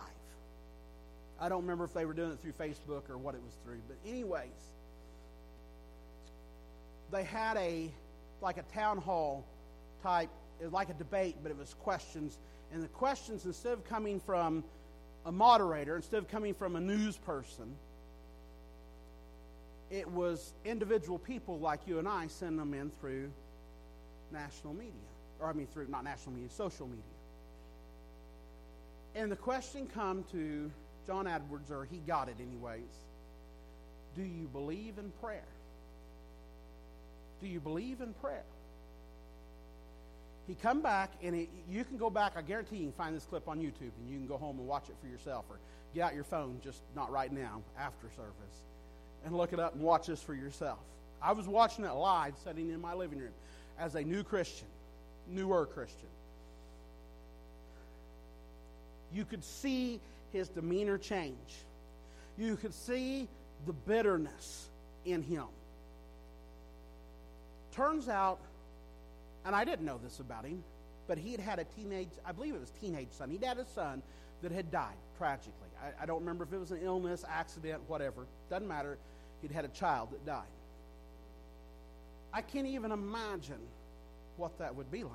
I 1.41 1.49
don't 1.49 1.63
remember 1.63 1.85
if 1.85 1.93
they 1.93 2.05
were 2.05 2.15
doing 2.15 2.33
it 2.33 2.41
through 2.41 2.53
Facebook 2.53 3.11
or 3.11 3.19
what 3.19 3.35
it 3.35 3.43
was 3.43 3.55
through. 3.65 3.81
But, 3.89 3.97
anyways, 4.09 4.49
they 7.11 7.25
had 7.25 7.57
a 7.57 7.91
like 8.41 8.59
a 8.59 8.63
town 8.75 8.99
hall 8.99 9.45
type, 10.03 10.29
it 10.61 10.65
was 10.65 10.73
like 10.73 10.91
a 10.91 10.95
debate, 10.95 11.37
but 11.43 11.51
it 11.51 11.59
was 11.59 11.75
questions. 11.75 12.39
And 12.73 12.83
the 12.83 12.89
questions, 12.89 13.47
instead 13.47 13.73
of 13.73 13.85
coming 13.85 14.21
from 14.21 14.65
a 15.25 15.33
moderator, 15.33 15.97
instead 15.97 16.19
of 16.19 16.29
coming 16.29 16.53
from 16.55 16.77
a 16.77 16.81
news 16.81 17.17
person, 17.19 17.77
it 19.91 20.11
was 20.11 20.53
individual 20.65 21.19
people 21.19 21.59
like 21.59 21.81
you 21.87 21.99
and 21.99 22.09
I 22.09 22.27
send 22.27 22.59
them 22.59 22.75
in 22.75 22.91
through 23.01 23.31
national 24.33 24.75
media. 24.75 24.93
Or, 25.39 25.49
I 25.49 25.53
mean, 25.53 25.67
through 25.67 25.89
not 25.89 26.03
national 26.03 26.35
media, 26.35 26.51
social 26.51 26.87
media. 26.87 27.03
And 29.15 29.31
the 29.31 29.37
question 29.37 29.87
come 29.87 30.25
to 30.33 30.71
John 31.07 31.27
Edwards, 31.27 31.71
or 31.71 31.85
he 31.85 31.99
got 31.99 32.29
it 32.29 32.37
anyways. 32.41 32.81
Do 34.15 34.23
you 34.23 34.49
believe 34.53 34.99
in 34.99 35.11
prayer? 35.21 35.45
Do 37.41 37.49
you 37.49 37.61
believe 37.61 38.01
in 38.01 38.13
prayer? 38.15 38.45
He 40.47 40.55
come 40.55 40.83
back, 40.83 41.13
and 41.23 41.35
it, 41.35 41.49
you 41.71 41.85
can 41.85 41.97
go 41.97 42.11
back. 42.11 42.33
I 42.37 42.43
guarantee 42.43 42.77
you 42.77 42.85
can 42.85 42.93
find 42.93 43.17
this 43.17 43.25
clip 43.25 43.49
on 43.49 43.59
YouTube, 43.59 43.93
and 44.01 44.11
you 44.11 44.19
can 44.19 44.27
go 44.27 44.37
home 44.37 44.59
and 44.59 44.67
watch 44.67 44.89
it 44.89 44.97
for 45.01 45.07
yourself, 45.09 45.45
or 45.49 45.57
get 45.95 46.03
out 46.03 46.15
your 46.15 46.25
phone, 46.25 46.61
just 46.63 46.81
not 46.97 47.11
right 47.11 47.33
now, 47.33 47.63
after 47.79 48.09
service, 48.17 48.63
and 49.25 49.37
look 49.37 49.53
it 49.53 49.61
up 49.61 49.75
and 49.75 49.83
watch 49.83 50.07
this 50.07 50.23
for 50.23 50.35
yourself. 50.35 50.79
I 51.23 51.33
was 51.33 51.47
watching 51.47 51.85
it 51.85 51.93
live, 51.93 52.35
sitting 52.45 52.71
in 52.71 52.81
my 52.81 52.95
living 52.95 53.19
room, 53.19 53.33
as 53.79 53.95
a 53.95 54.03
new 54.03 54.25
Christian, 54.25 54.67
newer 55.29 55.67
Christian. 55.67 56.09
You 59.15 59.25
could 59.25 59.45
see 59.45 60.01
his 60.33 60.49
demeanor 60.49 60.99
change. 60.99 61.65
You 62.39 62.57
could 62.57 62.75
see 62.75 63.29
the 63.67 63.73
bitterness 63.73 64.69
in 65.05 65.23
him. 65.23 65.47
Turns 67.73 68.09
out, 68.09 68.39
and 69.45 69.55
I 69.55 69.65
didn't 69.65 69.85
know 69.85 69.99
this 70.03 70.21
about 70.21 70.45
him, 70.45 70.63
but 71.07 71.19
he 71.19 71.33
had 71.33 71.41
had 71.41 71.59
a 71.59 71.65
teenage, 71.65 72.09
I 72.25 72.33
believe 72.33 72.55
it 72.55 72.61
was 72.61 72.71
teenage 72.71 73.09
son. 73.13 73.31
He'd 73.31 73.45
had 73.45 73.59
a 73.59 73.67
son 73.75 74.03
that 74.43 74.53
had 74.53 74.71
died 74.71 74.97
tragically. 75.19 75.53
I, 75.83 76.03
I 76.03 76.07
don't 76.07 76.21
remember 76.21 76.45
if 76.45 76.53
it 76.53 76.59
was 76.59 76.71
an 76.71 76.81
illness, 76.83 77.25
accident, 77.29 77.83
whatever. 77.89 78.27
Doesn't 78.51 78.69
matter. 78.69 78.99
He'd 79.41 79.51
had 79.53 79.65
a 79.65 79.69
child 79.69 80.11
that 80.13 80.25
died. 80.27 80.43
I 82.33 82.41
can't 82.43 82.67
even 82.67 82.93
imagine 82.93 83.61
what 84.37 84.59
that 84.59 84.75
would 84.75 84.91
be 84.91 85.05
like. 85.05 85.13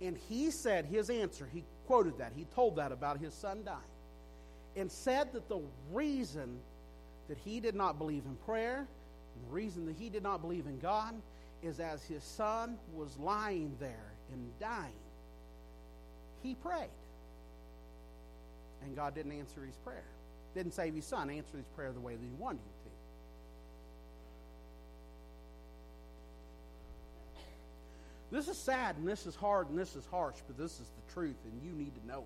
And 0.00 0.16
he 0.28 0.50
said 0.50 0.84
his 0.84 1.10
answer, 1.10 1.48
he 1.52 1.64
quoted 1.86 2.18
that. 2.18 2.32
He 2.34 2.44
told 2.54 2.76
that 2.76 2.92
about 2.92 3.18
his 3.18 3.34
son 3.34 3.62
dying. 3.64 3.78
And 4.76 4.90
said 4.90 5.32
that 5.32 5.48
the 5.48 5.60
reason 5.92 6.58
that 7.28 7.38
he 7.38 7.60
did 7.60 7.74
not 7.74 7.98
believe 7.98 8.24
in 8.26 8.36
prayer, 8.44 8.86
the 9.48 9.54
reason 9.54 9.86
that 9.86 9.96
he 9.96 10.10
did 10.10 10.22
not 10.22 10.42
believe 10.42 10.66
in 10.66 10.78
God, 10.78 11.14
is 11.62 11.80
as 11.80 12.04
his 12.04 12.22
son 12.22 12.76
was 12.94 13.16
lying 13.18 13.74
there 13.80 14.12
and 14.32 14.50
dying, 14.60 14.92
he 16.42 16.54
prayed. 16.54 16.90
And 18.82 18.94
God 18.94 19.14
didn't 19.14 19.32
answer 19.32 19.64
his 19.64 19.76
prayer. 19.76 20.04
Didn't 20.54 20.72
save 20.72 20.94
his 20.94 21.06
son, 21.06 21.30
answered 21.30 21.56
his 21.56 21.68
prayer 21.68 21.92
the 21.92 22.00
way 22.00 22.14
that 22.14 22.22
he 22.22 22.34
wanted 22.38 22.60
him 22.60 22.75
This 28.36 28.48
is 28.48 28.58
sad 28.58 28.96
and 28.98 29.08
this 29.08 29.24
is 29.24 29.34
hard 29.34 29.70
and 29.70 29.78
this 29.78 29.96
is 29.96 30.04
harsh, 30.10 30.34
but 30.46 30.58
this 30.58 30.72
is 30.72 30.80
the 30.80 31.12
truth 31.14 31.38
and 31.46 31.62
you 31.64 31.72
need 31.72 31.92
to 31.98 32.06
know 32.06 32.24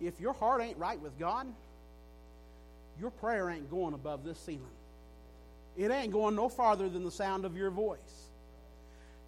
it. 0.00 0.06
if 0.06 0.20
your 0.20 0.34
heart 0.34 0.60
ain't 0.60 0.76
right 0.76 1.00
with 1.00 1.18
God, 1.18 1.46
your 3.00 3.10
prayer 3.10 3.48
ain't 3.48 3.70
going 3.70 3.94
above 3.94 4.22
this 4.22 4.38
ceiling. 4.38 4.60
It 5.78 5.90
ain't 5.90 6.12
going 6.12 6.36
no 6.36 6.50
farther 6.50 6.90
than 6.90 7.04
the 7.04 7.10
sound 7.10 7.46
of 7.46 7.56
your 7.56 7.70
voice. 7.70 8.28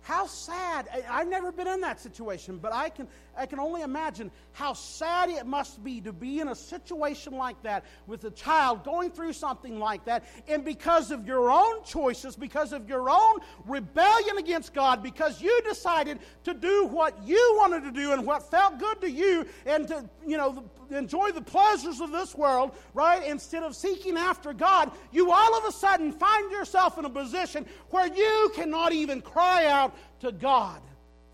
How 0.03 0.27
sad. 0.27 0.87
I, 1.09 1.21
have 1.21 1.29
never 1.29 1.51
been 1.51 1.67
in 1.67 1.81
that 1.81 1.99
situation, 1.99 2.59
but 2.59 2.75
I 2.75 2.91
can, 2.91 3.09
I 3.39 3.47
can 3.47 3.61
only 3.61 3.83
imagine 3.83 4.31
how 4.53 4.73
sad 4.73 5.31
it 5.31 5.47
must 5.47 5.83
be 5.85 6.01
to 6.01 6.13
be 6.13 6.41
in 6.41 6.49
a 6.49 6.55
situation 6.55 7.35
like 7.35 7.63
that 7.63 7.85
with 8.07 8.25
a 8.25 8.31
child 8.31 8.85
going 8.85 9.11
through 9.11 9.33
something 9.33 9.79
like 9.79 10.05
that. 10.07 10.25
And 10.49 10.65
because 10.65 11.11
of 11.11 11.27
your 11.27 11.51
own 11.51 11.85
choices, 11.85 12.35
because 12.35 12.73
of 12.73 12.89
your 12.89 13.09
own 13.09 13.39
rebellion 13.67 14.39
against 14.39 14.75
God, 14.75 15.03
because 15.03 15.41
you 15.41 15.61
decided 15.63 16.19
to 16.45 16.55
do 16.55 16.87
what 16.87 17.23
you 17.25 17.55
wanted 17.59 17.85
to 17.85 17.93
do 17.93 18.13
and 18.13 18.27
what 18.27 18.51
felt 18.51 18.79
good 18.79 19.01
to 19.03 19.11
you 19.11 19.47
and 19.67 19.87
to, 19.89 20.09
you 20.27 20.37
know, 20.37 20.65
enjoy 20.91 21.31
the 21.31 21.43
pleasures 21.43 22.01
of 22.01 22.11
this 22.11 22.35
world, 22.35 22.75
right? 22.95 23.25
Instead 23.25 23.63
of 23.63 23.77
seeking 23.77 24.17
after 24.17 24.53
God, 24.53 24.91
you 25.13 25.31
all 25.31 25.57
of 25.57 25.65
a 25.65 25.73
sudden 25.73 26.13
find 26.13 26.51
yourself 26.51 26.99
in 26.99 27.05
a 27.05 27.11
position 27.11 27.67
where 27.91 28.13
you 28.13 28.51
cannot 28.55 28.93
even 28.93 29.21
cry 29.21 29.67
out 29.67 29.95
to 30.21 30.33
God 30.33 30.81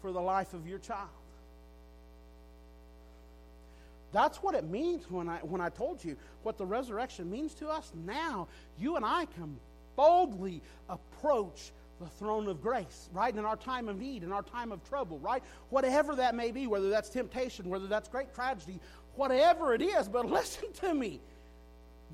for 0.00 0.12
the 0.12 0.20
life 0.20 0.52
of 0.52 0.66
your 0.66 0.78
child. 0.78 1.08
That's 4.14 4.38
what 4.38 4.54
it 4.54 4.64
means 4.64 5.10
when 5.10 5.28
I, 5.28 5.38
when 5.38 5.60
I 5.60 5.70
told 5.70 6.02
you 6.04 6.16
what 6.44 6.56
the 6.56 6.64
resurrection 6.64 7.28
means 7.28 7.52
to 7.54 7.68
us. 7.68 7.90
Now, 8.06 8.46
you 8.78 8.94
and 8.94 9.04
I 9.04 9.26
can 9.26 9.58
boldly 9.96 10.62
approach 10.88 11.72
the 12.00 12.06
throne 12.06 12.46
of 12.46 12.62
grace, 12.62 13.08
right? 13.12 13.34
In 13.34 13.44
our 13.44 13.56
time 13.56 13.88
of 13.88 13.98
need, 13.98 14.22
in 14.22 14.30
our 14.30 14.42
time 14.42 14.70
of 14.70 14.88
trouble, 14.88 15.18
right? 15.18 15.42
Whatever 15.70 16.14
that 16.14 16.36
may 16.36 16.52
be, 16.52 16.68
whether 16.68 16.90
that's 16.90 17.08
temptation, 17.08 17.68
whether 17.68 17.88
that's 17.88 18.08
great 18.08 18.32
tragedy, 18.32 18.78
whatever 19.16 19.74
it 19.74 19.82
is. 19.82 20.08
But 20.08 20.26
listen 20.30 20.72
to 20.74 20.94
me. 20.94 21.20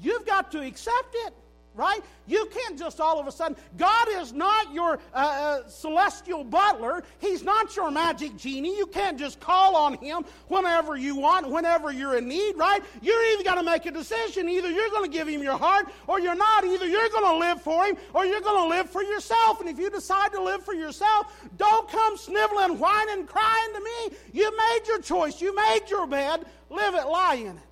You've 0.00 0.24
got 0.24 0.50
to 0.52 0.62
accept 0.62 1.14
it 1.26 1.34
right? 1.74 2.00
You 2.26 2.46
can't 2.46 2.78
just 2.78 3.00
all 3.00 3.18
of 3.18 3.26
a 3.26 3.33
sudden. 3.33 3.56
God 3.76 4.09
is 4.11 4.33
not 4.33 4.72
your 4.72 4.98
uh, 5.14 5.16
uh, 5.64 5.68
celestial 5.68 6.44
butler. 6.44 7.02
He's 7.18 7.42
not 7.42 7.74
your 7.76 7.90
magic 7.90 8.37
genie. 8.37 8.76
You 8.76 8.87
can't 8.87 9.18
just 9.18 9.40
call 9.40 9.76
on 9.76 9.94
Him 9.94 10.24
whenever 10.48 10.96
you 10.96 11.16
want, 11.16 11.48
whenever 11.48 11.92
you're 11.92 12.16
in 12.16 12.28
need, 12.28 12.56
right? 12.56 12.83
You're 13.02 13.33
either 13.33 13.44
got 13.44 13.54
to 13.56 13.62
make 13.62 13.87
a 13.87 13.90
decision. 13.90 14.48
Either 14.48 14.70
you're 14.70 14.90
going 14.90 15.11
to 15.11 15.16
give 15.16 15.28
Him 15.28 15.42
your 15.42 15.59
heart 15.59 15.88
or 16.06 16.20
you're 16.20 16.35
not. 16.35 16.64
Either 16.64 16.87
you're 16.87 17.09
going 17.09 17.24
to 17.24 17.38
live 17.38 17.62
for 17.62 17.85
Him 17.85 17.96
or 18.14 18.24
you're 18.24 18.40
going 18.40 18.70
to 18.70 18.76
live 18.76 18.90
for 18.90 19.02
yourself. 19.02 19.61
And 19.61 19.68
if 19.68 19.78
you 19.78 19.90
decide 19.90 20.33
to 20.33 20.42
live 20.42 20.64
for 20.64 20.74
yourself, 20.74 21.33
don't 21.56 21.88
come 21.88 22.16
sniveling, 22.16 22.78
whining, 22.78 23.26
crying 23.26 23.72
to 23.74 23.80
me. 23.80 24.16
You 24.33 24.56
made 24.56 24.80
your 24.87 25.00
choice. 25.00 25.40
You 25.40 25.54
made 25.54 25.83
your 25.88 26.06
bed. 26.06 26.44
Live 26.68 26.94
it, 26.94 27.06
lie 27.06 27.35
in 27.35 27.56
it. 27.56 27.62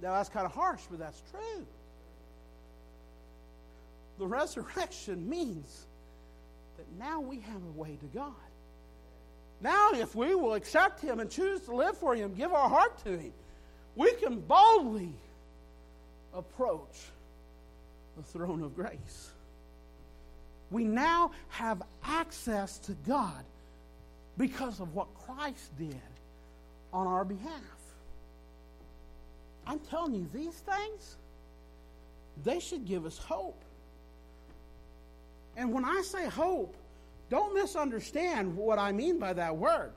Now, 0.00 0.12
that's 0.12 0.28
kind 0.28 0.46
of 0.46 0.52
harsh, 0.52 0.82
but 0.90 0.98
that's 0.98 1.22
true 1.30 1.66
the 4.18 4.26
resurrection 4.26 5.28
means 5.28 5.86
that 6.76 6.86
now 6.98 7.20
we 7.20 7.40
have 7.40 7.62
a 7.62 7.78
way 7.78 7.96
to 7.96 8.06
God. 8.06 8.32
Now, 9.60 9.90
if 9.92 10.14
we 10.14 10.34
will 10.34 10.54
accept 10.54 11.00
Him 11.00 11.20
and 11.20 11.30
choose 11.30 11.62
to 11.62 11.74
live 11.74 11.96
for 11.96 12.14
Him, 12.14 12.34
give 12.34 12.52
our 12.52 12.68
heart 12.68 13.02
to 13.04 13.18
Him, 13.18 13.32
we 13.96 14.12
can 14.14 14.40
boldly 14.40 15.12
approach 16.34 17.06
the 18.16 18.22
throne 18.22 18.62
of 18.62 18.76
grace. 18.76 19.30
We 20.70 20.84
now 20.84 21.32
have 21.48 21.82
access 22.04 22.78
to 22.80 22.92
God 23.06 23.44
because 24.36 24.80
of 24.80 24.94
what 24.94 25.08
Christ 25.14 25.76
did 25.78 26.00
on 26.92 27.06
our 27.06 27.24
behalf. 27.24 27.52
I'm 29.66 29.80
telling 29.80 30.14
you, 30.14 30.28
these 30.32 30.54
things, 30.54 31.16
they 32.44 32.60
should 32.60 32.86
give 32.86 33.04
us 33.04 33.18
hope. 33.18 33.62
And 35.58 35.72
when 35.72 35.84
I 35.84 36.02
say 36.02 36.26
hope, 36.28 36.76
don't 37.28 37.52
misunderstand 37.52 38.56
what 38.56 38.78
I 38.78 38.92
mean 38.92 39.18
by 39.18 39.32
that 39.34 39.54
word. 39.54 39.90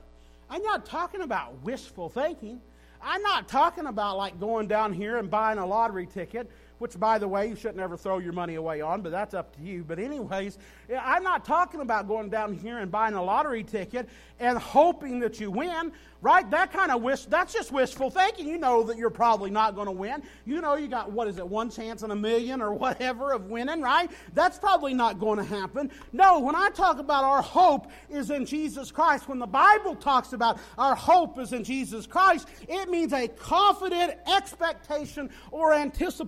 I'm 0.50 0.62
not 0.62 0.84
talking 0.84 1.22
about 1.22 1.54
wishful 1.62 2.08
thinking. 2.08 2.60
I'm 3.00 3.22
not 3.22 3.48
talking 3.48 3.86
about 3.86 4.18
like 4.18 4.38
going 4.38 4.66
down 4.66 4.92
here 4.92 5.16
and 5.16 5.30
buying 5.30 5.58
a 5.58 5.64
lottery 5.64 6.06
ticket 6.06 6.50
which, 6.82 6.98
by 6.98 7.16
the 7.16 7.28
way, 7.28 7.46
you 7.46 7.54
shouldn't 7.54 7.78
ever 7.78 7.96
throw 7.96 8.18
your 8.18 8.32
money 8.32 8.56
away 8.56 8.80
on, 8.80 9.02
but 9.02 9.12
that's 9.12 9.34
up 9.34 9.54
to 9.54 9.62
you. 9.62 9.84
But, 9.84 10.00
anyways, 10.00 10.58
I'm 11.00 11.22
not 11.22 11.44
talking 11.44 11.80
about 11.80 12.08
going 12.08 12.28
down 12.28 12.54
here 12.54 12.78
and 12.78 12.90
buying 12.90 13.14
a 13.14 13.22
lottery 13.22 13.62
ticket 13.62 14.08
and 14.40 14.58
hoping 14.58 15.20
that 15.20 15.38
you 15.38 15.52
win, 15.52 15.92
right? 16.22 16.50
That 16.50 16.72
kind 16.72 16.90
of 16.90 17.02
wish, 17.02 17.26
that's 17.26 17.52
just 17.52 17.70
wishful 17.70 18.08
thinking. 18.08 18.48
You 18.48 18.56
know 18.56 18.82
that 18.84 18.96
you're 18.96 19.10
probably 19.10 19.50
not 19.50 19.74
going 19.74 19.86
to 19.86 19.92
win. 19.92 20.22
You 20.46 20.60
know 20.60 20.76
you 20.76 20.88
got, 20.88 21.12
what 21.12 21.28
is 21.28 21.38
it, 21.38 21.46
one 21.46 21.70
chance 21.70 22.02
in 22.02 22.10
a 22.10 22.16
million 22.16 22.62
or 22.62 22.72
whatever 22.82 23.32
of 23.32 23.46
winning, 23.50 23.82
right? 23.82 24.10
That's 24.32 24.58
probably 24.58 24.94
not 24.94 25.20
going 25.20 25.38
to 25.38 25.44
happen. 25.44 25.90
No, 26.12 26.38
when 26.38 26.54
I 26.54 26.70
talk 26.70 26.98
about 26.98 27.24
our 27.24 27.42
hope 27.42 27.90
is 28.08 28.30
in 28.30 28.46
Jesus 28.46 28.90
Christ, 28.90 29.28
when 29.28 29.38
the 29.38 29.46
Bible 29.46 29.94
talks 29.94 30.32
about 30.32 30.58
our 30.78 30.94
hope 30.94 31.38
is 31.38 31.52
in 31.52 31.64
Jesus 31.64 32.06
Christ, 32.06 32.48
it 32.68 32.88
means 32.88 33.12
a 33.12 33.28
confident 33.28 34.14
expectation 34.26 35.28
or 35.50 35.74
anticipation 35.74 36.22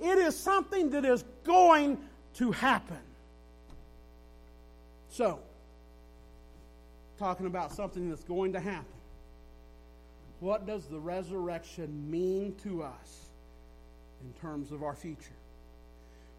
it 0.00 0.18
is 0.18 0.36
something 0.36 0.90
that 0.90 1.04
is 1.04 1.24
going 1.44 1.98
to 2.34 2.52
happen. 2.52 2.98
So, 5.08 5.40
talking 7.18 7.46
about 7.46 7.72
something 7.72 8.08
that's 8.08 8.24
going 8.24 8.52
to 8.54 8.60
happen. 8.60 8.99
What 10.40 10.66
does 10.66 10.86
the 10.86 10.98
resurrection 10.98 12.10
mean 12.10 12.54
to 12.62 12.82
us 12.82 13.30
in 14.22 14.32
terms 14.40 14.72
of 14.72 14.82
our 14.82 14.94
future? 14.94 15.36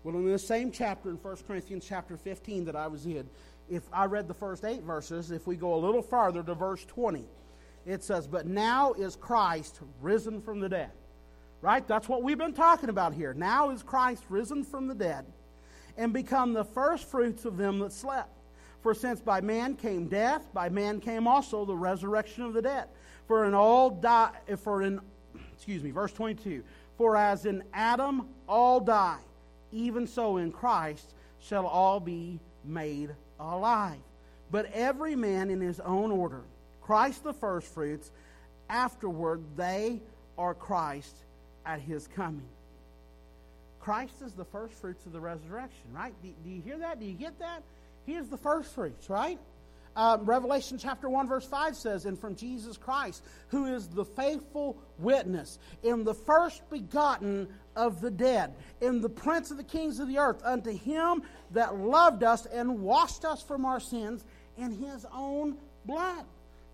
Well, 0.04 0.16
in 0.16 0.26
the 0.26 0.40
same 0.40 0.72
chapter 0.72 1.10
in 1.10 1.16
1 1.16 1.38
Corinthians 1.48 1.86
chapter 1.88 2.18
15 2.18 2.66
that 2.66 2.76
I 2.76 2.88
was 2.88 3.06
in, 3.06 3.30
if 3.70 3.84
I 3.94 4.06
read 4.06 4.28
the 4.28 4.34
first 4.34 4.66
eight 4.66 4.82
verses, 4.82 5.32
if 5.32 5.46
we 5.48 5.56
go 5.56 5.76
a 5.76 5.78
little 5.78 6.02
farther 6.02 6.42
to 6.44 6.56
verse 6.56 6.84
20, 6.86 7.24
it 7.86 8.04
says, 8.04 8.28
But 8.28 8.48
now 8.48 8.94
is 8.94 9.16
Christ 9.16 9.80
risen 10.02 10.42
from 10.42 10.60
the 10.60 10.70
dead 10.70 10.92
Right? 11.62 11.88
That's 11.88 12.10
what 12.10 12.24
we've 12.24 12.38
been 12.38 12.54
talking 12.54 12.90
about 12.90 13.14
here. 13.14 13.34
Now 13.36 13.70
is 13.70 13.84
Christ 13.84 14.24
risen 14.30 14.64
from 14.64 14.88
the 14.88 14.96
dead 14.96 15.26
and 15.96 16.12
become 16.12 16.54
the 16.54 16.64
first 16.64 17.06
fruits 17.06 17.46
of 17.46 17.58
them 17.58 17.80
that 17.80 17.94
slept. 17.94 18.36
For 18.82 18.96
since 18.96 19.22
by 19.22 19.42
man 19.42 19.76
came 19.76 20.08
death, 20.08 20.52
by 20.54 20.70
man 20.70 21.00
came 21.00 21.28
also 21.28 21.64
the 21.66 21.76
resurrection 21.76 22.44
of 22.44 22.54
the 22.54 22.64
dead. 22.64 22.88
For 23.32 23.46
in 23.46 23.54
all 23.54 23.91
die 23.91 24.32
for 24.58 24.84
in 24.84 25.00
excuse 25.56 25.82
me, 25.82 25.91
verse 25.91 26.12
22. 26.12 26.65
For 26.98 27.15
as 27.15 27.46
in 27.46 27.63
Adam 27.74 28.28
all 28.46 28.82
die, 28.82 29.22
even 29.72 30.06
so 30.06 30.36
in 30.36 30.52
Christ 30.52 31.13
shall 31.39 31.65
all 31.65 32.02
be 32.02 32.41
made 32.65 33.12
alive. 33.39 34.02
But 34.52 34.70
every 34.74 35.15
man 35.15 35.50
in 35.50 35.62
his 35.62 35.80
own 35.80 36.12
order. 36.12 36.41
Christ 36.82 37.24
the 37.24 37.32
firstfruits, 37.32 38.12
afterward 38.70 39.41
they 39.56 40.02
are 40.38 40.54
Christ 40.54 41.15
at 41.65 41.80
his 41.80 42.08
coming. 42.08 42.50
Christ 43.80 44.22
is 44.26 44.34
the 44.34 44.44
first 44.44 44.74
fruits 44.74 45.06
of 45.06 45.13
the 45.13 45.22
resurrection, 45.22 45.86
right? 45.94 46.13
Do, 46.22 46.34
do 46.44 46.50
you 46.50 46.62
hear 46.62 46.80
that? 46.80 47.00
Do 47.00 47.06
you 47.06 47.13
get 47.13 47.39
that? 47.39 47.63
He 48.06 48.15
is 48.15 48.28
the 48.28 48.38
first 48.38 48.76
fruits, 48.76 49.10
right? 49.10 49.39
Um, 49.95 50.25
Revelation 50.25 50.77
chapter 50.77 51.10
1, 51.10 51.27
verse 51.27 51.45
5 51.45 51.75
says, 51.75 52.06
And 52.06 52.17
from 52.17 52.36
Jesus 52.36 52.77
Christ, 52.77 53.23
who 53.49 53.65
is 53.65 53.88
the 53.88 54.06
faithful 54.06 54.77
witness, 54.97 55.60
in 55.84 56.04
the 56.04 56.13
first 56.13 56.67
begotten 56.69 57.47
of 57.75 58.01
the 58.01 58.12
dead, 58.12 58.54
in 58.80 59.01
the 59.01 59.10
prince 59.10 59.51
of 59.51 59.58
the 59.58 59.63
kings 59.63 59.99
of 59.99 60.08
the 60.08 60.17
earth, 60.17 60.41
unto 60.43 60.71
him 60.71 61.23
that 61.51 61.75
loved 61.77 62.23
us 62.23 62.45
and 62.45 62.80
washed 62.80 63.25
us 63.25 63.41
from 63.41 63.65
our 63.65 63.80
sins 63.80 64.23
in 64.58 64.71
his 64.71 65.06
own 65.13 65.58
blood 65.86 66.25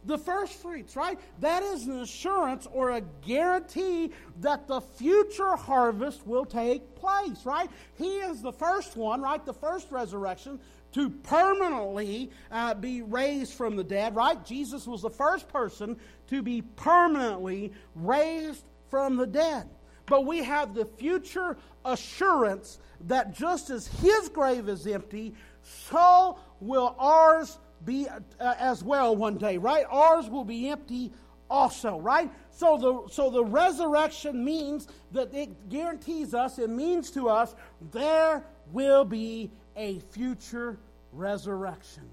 the 0.08 0.18
first 0.18 0.54
fruits, 0.62 0.96
right? 0.96 1.20
That 1.42 1.62
is 1.64 1.86
an 1.86 2.00
assurance 2.00 2.68
or 2.72 2.92
a 2.92 3.02
guarantee 3.26 4.12
that 4.40 4.68
the 4.68 4.82
future 4.82 5.56
harvest 5.56 6.26
will 6.26 6.46
take 6.46 6.96
place, 6.96 7.46
right? 7.46 7.70
He 7.98 8.18
is 8.20 8.42
the 8.42 8.54
first 8.54 8.96
one, 8.96 9.22
right? 9.22 9.46
The 9.46 9.54
first 9.54 9.92
resurrection 9.92 10.60
to 10.94 11.10
permanently 11.10 12.32
uh, 12.52 12.74
be 12.74 13.02
raised 13.02 13.54
from 13.54 13.76
the 13.76 13.84
dead, 13.84 14.16
right? 14.16 14.44
Jesus 14.46 14.88
was 14.88 15.02
the 15.02 15.10
first 15.10 15.48
person 15.50 15.98
to 16.28 16.42
be 16.42 16.62
permanently 16.62 17.74
raised 17.96 18.64
from 18.90 19.18
the 19.18 19.28
dead. 19.28 19.70
But 20.06 20.26
we 20.26 20.44
have 20.44 20.74
the 20.74 20.86
future 20.86 21.58
assurance 21.84 22.80
that 23.02 23.36
just 23.36 23.70
as 23.70 23.88
his 23.88 24.30
grave 24.30 24.70
is 24.70 24.88
empty, 24.88 25.34
so 25.62 26.40
will 26.62 26.96
ours 26.98 27.60
be 27.86 28.08
uh, 28.10 28.56
as 28.58 28.84
well 28.84 29.16
one 29.16 29.38
day, 29.38 29.58
right? 29.58 29.86
Ours 29.90 30.30
will 30.30 30.46
be 30.46 30.70
empty 30.70 31.12
also, 31.50 32.00
right? 32.00 32.32
So 32.52 32.78
the 32.78 33.14
so 33.14 33.30
the 33.30 33.44
resurrection 33.44 34.44
means 34.44 34.88
that 35.12 35.34
it 35.34 35.70
guarantees 35.70 36.34
us, 36.34 36.58
it 36.58 36.70
means 36.70 37.12
to 37.12 37.30
us 37.30 37.56
there 37.92 38.44
will 38.72 39.06
be 39.06 39.52
a 39.78 40.00
future 40.00 40.78
resurrection. 41.14 42.10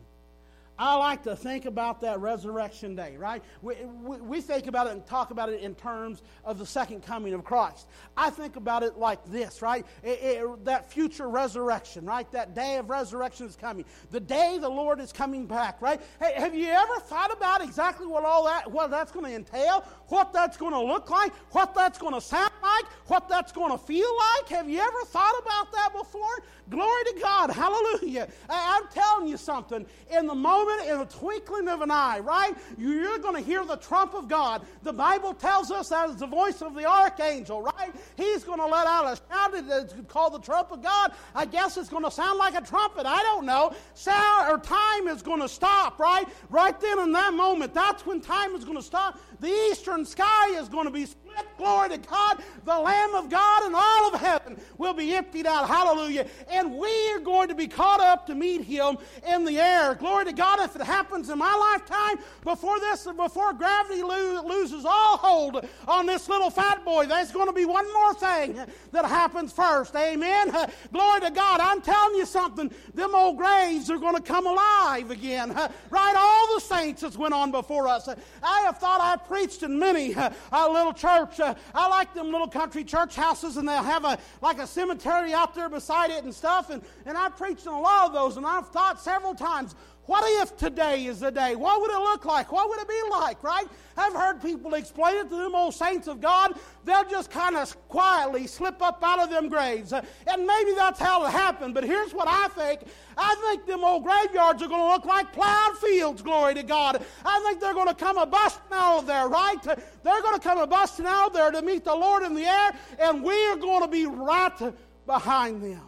I 0.78 0.96
like 0.96 1.22
to 1.22 1.36
think 1.36 1.66
about 1.66 2.00
that 2.00 2.20
resurrection 2.20 2.96
day, 2.96 3.16
right? 3.16 3.42
We, 3.62 3.76
we, 4.02 4.16
we, 4.16 4.40
think 4.40 4.66
about 4.66 4.88
it 4.88 4.92
and 4.94 5.06
talk 5.06 5.30
about 5.30 5.48
it 5.48 5.60
in 5.60 5.76
terms 5.76 6.20
of 6.44 6.58
the 6.58 6.66
second 6.66 7.02
coming 7.02 7.32
of 7.32 7.44
Christ. 7.44 7.86
I 8.16 8.30
think 8.30 8.56
about 8.56 8.82
it 8.82 8.98
like 8.98 9.24
this, 9.26 9.62
right? 9.62 9.86
It, 10.02 10.18
it, 10.20 10.64
that 10.64 10.90
future 10.90 11.28
resurrection, 11.28 12.04
right? 12.04 12.30
That 12.32 12.54
day 12.56 12.76
of 12.78 12.90
resurrection 12.90 13.46
is 13.46 13.54
coming. 13.54 13.84
The 14.10 14.18
day 14.18 14.58
the 14.60 14.68
Lord 14.68 14.98
is 14.98 15.12
coming 15.12 15.46
back, 15.46 15.80
right? 15.80 16.00
Hey, 16.20 16.32
have 16.36 16.56
you 16.56 16.66
ever 16.66 16.98
thought 17.00 17.32
about 17.32 17.62
exactly 17.62 18.08
what 18.08 18.24
all 18.24 18.44
that, 18.46 18.68
what 18.68 18.90
that's 18.90 19.12
going 19.12 19.26
to 19.26 19.32
entail? 19.32 19.84
What 20.08 20.32
that's 20.32 20.56
going 20.56 20.72
to 20.72 20.82
look 20.82 21.08
like? 21.08 21.32
What 21.52 21.74
that's 21.76 21.98
going 21.98 22.14
to 22.14 22.20
sound 22.20 22.52
like? 22.62 22.86
What 23.06 23.28
that's 23.28 23.52
going 23.52 23.70
to 23.70 23.78
feel 23.78 24.10
like? 24.16 24.48
Have 24.48 24.68
you 24.68 24.80
ever 24.80 25.04
thought 25.06 25.38
about 25.40 25.72
that 25.72 25.90
before? 25.96 26.42
Glory 26.68 27.04
to 27.04 27.20
God. 27.22 27.50
Hallelujah. 27.50 28.28
I, 28.50 28.80
I'm 28.80 28.88
telling 28.92 29.28
you 29.28 29.36
something. 29.36 29.86
In 30.10 30.26
the 30.26 30.34
moment 30.34 30.63
moment, 30.64 30.88
in 30.88 30.98
the 30.98 31.04
twinkling 31.06 31.68
of 31.68 31.80
an 31.80 31.90
eye, 31.90 32.18
right? 32.20 32.54
You're 32.78 33.18
going 33.18 33.34
to 33.34 33.40
hear 33.40 33.64
the 33.64 33.76
trump 33.76 34.14
of 34.14 34.28
God. 34.28 34.62
The 34.82 34.92
Bible 34.92 35.34
tells 35.34 35.70
us 35.70 35.88
that 35.88 36.10
is 36.10 36.16
the 36.16 36.26
voice 36.26 36.62
of 36.62 36.74
the 36.74 36.84
archangel, 36.84 37.62
right? 37.62 37.94
He's 38.16 38.44
going 38.44 38.58
to 38.58 38.66
let 38.66 38.86
out 38.86 39.04
a 39.04 39.16
shout 39.16 39.68
that's 39.68 39.94
called 40.08 40.34
the 40.34 40.38
trump 40.40 40.72
of 40.72 40.82
God. 40.82 41.12
I 41.34 41.44
guess 41.44 41.76
it's 41.76 41.88
going 41.88 42.04
to 42.04 42.10
sound 42.10 42.38
like 42.38 42.54
a 42.54 42.60
trumpet. 42.60 43.06
I 43.06 43.22
don't 43.22 43.46
know. 43.46 43.74
Sound 43.94 44.50
or 44.50 44.58
time 44.58 45.08
is 45.08 45.22
going 45.22 45.40
to 45.40 45.48
stop, 45.48 45.98
right? 45.98 46.26
Right 46.50 46.78
then 46.80 46.98
in 47.00 47.12
that 47.12 47.34
moment, 47.34 47.74
that's 47.74 48.06
when 48.06 48.20
time 48.20 48.54
is 48.54 48.64
going 48.64 48.76
to 48.76 48.82
stop. 48.82 49.18
The 49.40 49.48
eastern 49.70 50.04
sky 50.04 50.58
is 50.58 50.68
going 50.68 50.86
to 50.86 50.92
be 50.92 51.06
split. 51.06 51.24
Glory 51.56 51.90
to 51.90 51.98
God. 51.98 52.42
The 52.64 52.78
Lamb 52.78 53.14
of 53.14 53.28
God 53.30 53.64
and 53.64 53.74
all 53.74 54.14
of 54.14 54.20
heaven 54.20 54.60
will 54.78 54.94
be 54.94 55.14
emptied 55.14 55.46
out. 55.46 55.68
Hallelujah. 55.68 56.26
And 56.50 56.76
we 56.76 57.10
are 57.12 57.18
going 57.18 57.48
to 57.48 57.54
be 57.54 57.66
caught 57.66 58.00
up 58.00 58.26
to 58.26 58.34
meet 58.34 58.62
Him 58.62 58.98
in 59.28 59.44
the 59.44 59.58
air. 59.58 59.94
Glory 59.94 60.26
to 60.26 60.32
God. 60.32 60.60
If 60.60 60.76
it 60.76 60.82
happens 60.82 61.30
in 61.30 61.38
my 61.38 61.54
lifetime, 61.72 62.24
before 62.42 62.78
this, 62.80 63.06
before 63.16 63.52
gravity 63.52 64.02
lo- 64.02 64.42
loses 64.46 64.84
all 64.84 65.16
hold 65.16 65.66
on 65.86 66.06
this 66.06 66.28
little 66.28 66.50
fat 66.50 66.84
boy, 66.84 67.06
there's 67.06 67.32
going 67.32 67.46
to 67.46 67.52
be 67.52 67.64
one 67.64 67.90
more 67.92 68.14
thing 68.14 68.58
that 68.92 69.04
happens 69.04 69.52
first. 69.52 69.94
Amen. 69.96 70.50
Glory 70.92 71.20
to 71.20 71.30
God. 71.30 71.60
I'm 71.60 71.80
telling 71.80 72.16
you 72.16 72.26
something. 72.26 72.70
Them 72.94 73.14
old 73.14 73.36
graves 73.36 73.90
are 73.90 73.98
going 73.98 74.16
to 74.16 74.22
come 74.22 74.46
alive 74.46 75.10
again. 75.10 75.54
Right? 75.90 76.14
All 76.16 76.54
the 76.54 76.60
saints 76.60 77.02
that 77.02 77.16
went 77.16 77.34
on 77.34 77.50
before 77.50 77.86
us. 77.86 78.08
I 78.42 78.60
have 78.62 78.78
thought 78.78 79.00
I 79.00 79.16
preached 79.28 79.62
in 79.62 79.78
many 79.78 80.14
uh, 80.16 80.30
a 80.52 80.70
little 80.70 80.92
church. 80.92 81.40
Uh, 81.40 81.54
I 81.74 81.88
like 81.88 82.14
them 82.14 82.30
little 82.30 82.48
country 82.48 82.84
church 82.84 83.16
houses, 83.16 83.56
and 83.56 83.68
they'll 83.68 83.82
have 83.82 84.04
a 84.04 84.18
like 84.40 84.58
a 84.58 84.66
cemetery 84.66 85.32
out 85.32 85.54
there 85.54 85.68
beside 85.68 86.10
it 86.10 86.24
and 86.24 86.34
stuff. 86.34 86.70
And, 86.70 86.82
and 87.06 87.16
I 87.16 87.28
preached 87.28 87.66
in 87.66 87.72
a 87.72 87.80
lot 87.80 88.06
of 88.06 88.12
those, 88.12 88.36
and 88.36 88.46
I've 88.46 88.68
thought 88.68 89.00
several 89.00 89.34
times, 89.34 89.74
what 90.06 90.24
if 90.42 90.56
today 90.56 91.06
is 91.06 91.20
the 91.20 91.30
day? 91.30 91.56
What 91.56 91.80
would 91.80 91.90
it 91.90 91.98
look 91.98 92.26
like? 92.26 92.52
What 92.52 92.68
would 92.68 92.78
it 92.78 92.88
be 92.88 93.00
like, 93.10 93.42
right? 93.42 93.66
I've 93.96 94.12
heard 94.12 94.42
people 94.42 94.74
explain 94.74 95.16
it 95.16 95.30
to 95.30 95.36
them 95.36 95.54
old 95.54 95.74
saints 95.74 96.08
of 96.08 96.20
God. 96.20 96.58
They'll 96.84 97.08
just 97.08 97.30
kind 97.30 97.56
of 97.56 97.88
quietly 97.88 98.46
slip 98.46 98.82
up 98.82 99.02
out 99.02 99.20
of 99.20 99.30
them 99.30 99.48
graves. 99.48 99.94
Uh, 99.94 100.04
and 100.26 100.46
maybe 100.46 100.72
that's 100.74 101.00
how 101.00 101.24
it 101.24 101.30
happened, 101.30 101.72
but 101.72 101.84
here's 101.84 102.12
what 102.12 102.28
I 102.28 102.48
think. 102.48 102.80
I 103.16 103.34
think 103.46 103.66
them 103.66 103.82
old 103.82 104.04
graveyards 104.04 104.62
are 104.62 104.68
going 104.68 104.82
to 104.82 104.88
look 104.88 105.06
like 105.06 105.32
plowed 105.32 105.78
fields, 105.78 106.20
glory 106.20 106.54
to 106.54 106.62
God. 106.62 107.02
I 107.24 107.40
think 107.46 107.60
they're 107.60 107.72
going 107.72 107.88
to 107.88 107.94
come 107.94 108.18
a 108.18 108.26
busting 108.26 108.62
out 108.72 108.98
of 108.98 109.06
there, 109.06 109.28
right? 109.28 109.62
They're 109.62 110.22
going 110.22 110.34
to 110.34 110.40
come 110.40 110.58
a 110.58 110.66
busting 110.66 111.06
out 111.06 111.28
of 111.28 111.32
there 111.32 111.50
to 111.50 111.62
meet 111.62 111.84
the 111.84 111.94
Lord 111.94 112.24
in 112.24 112.34
the 112.34 112.44
air, 112.44 112.72
and 112.98 113.22
we 113.22 113.46
are 113.46 113.56
going 113.56 113.80
to 113.82 113.88
be 113.88 114.04
right 114.04 114.74
behind 115.06 115.62
them. 115.62 115.80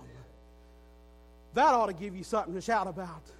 That 1.52 1.74
ought 1.74 1.86
to 1.86 1.94
give 1.94 2.16
you 2.16 2.22
something 2.22 2.54
to 2.54 2.60
shout 2.60 2.86
about. 2.86 3.35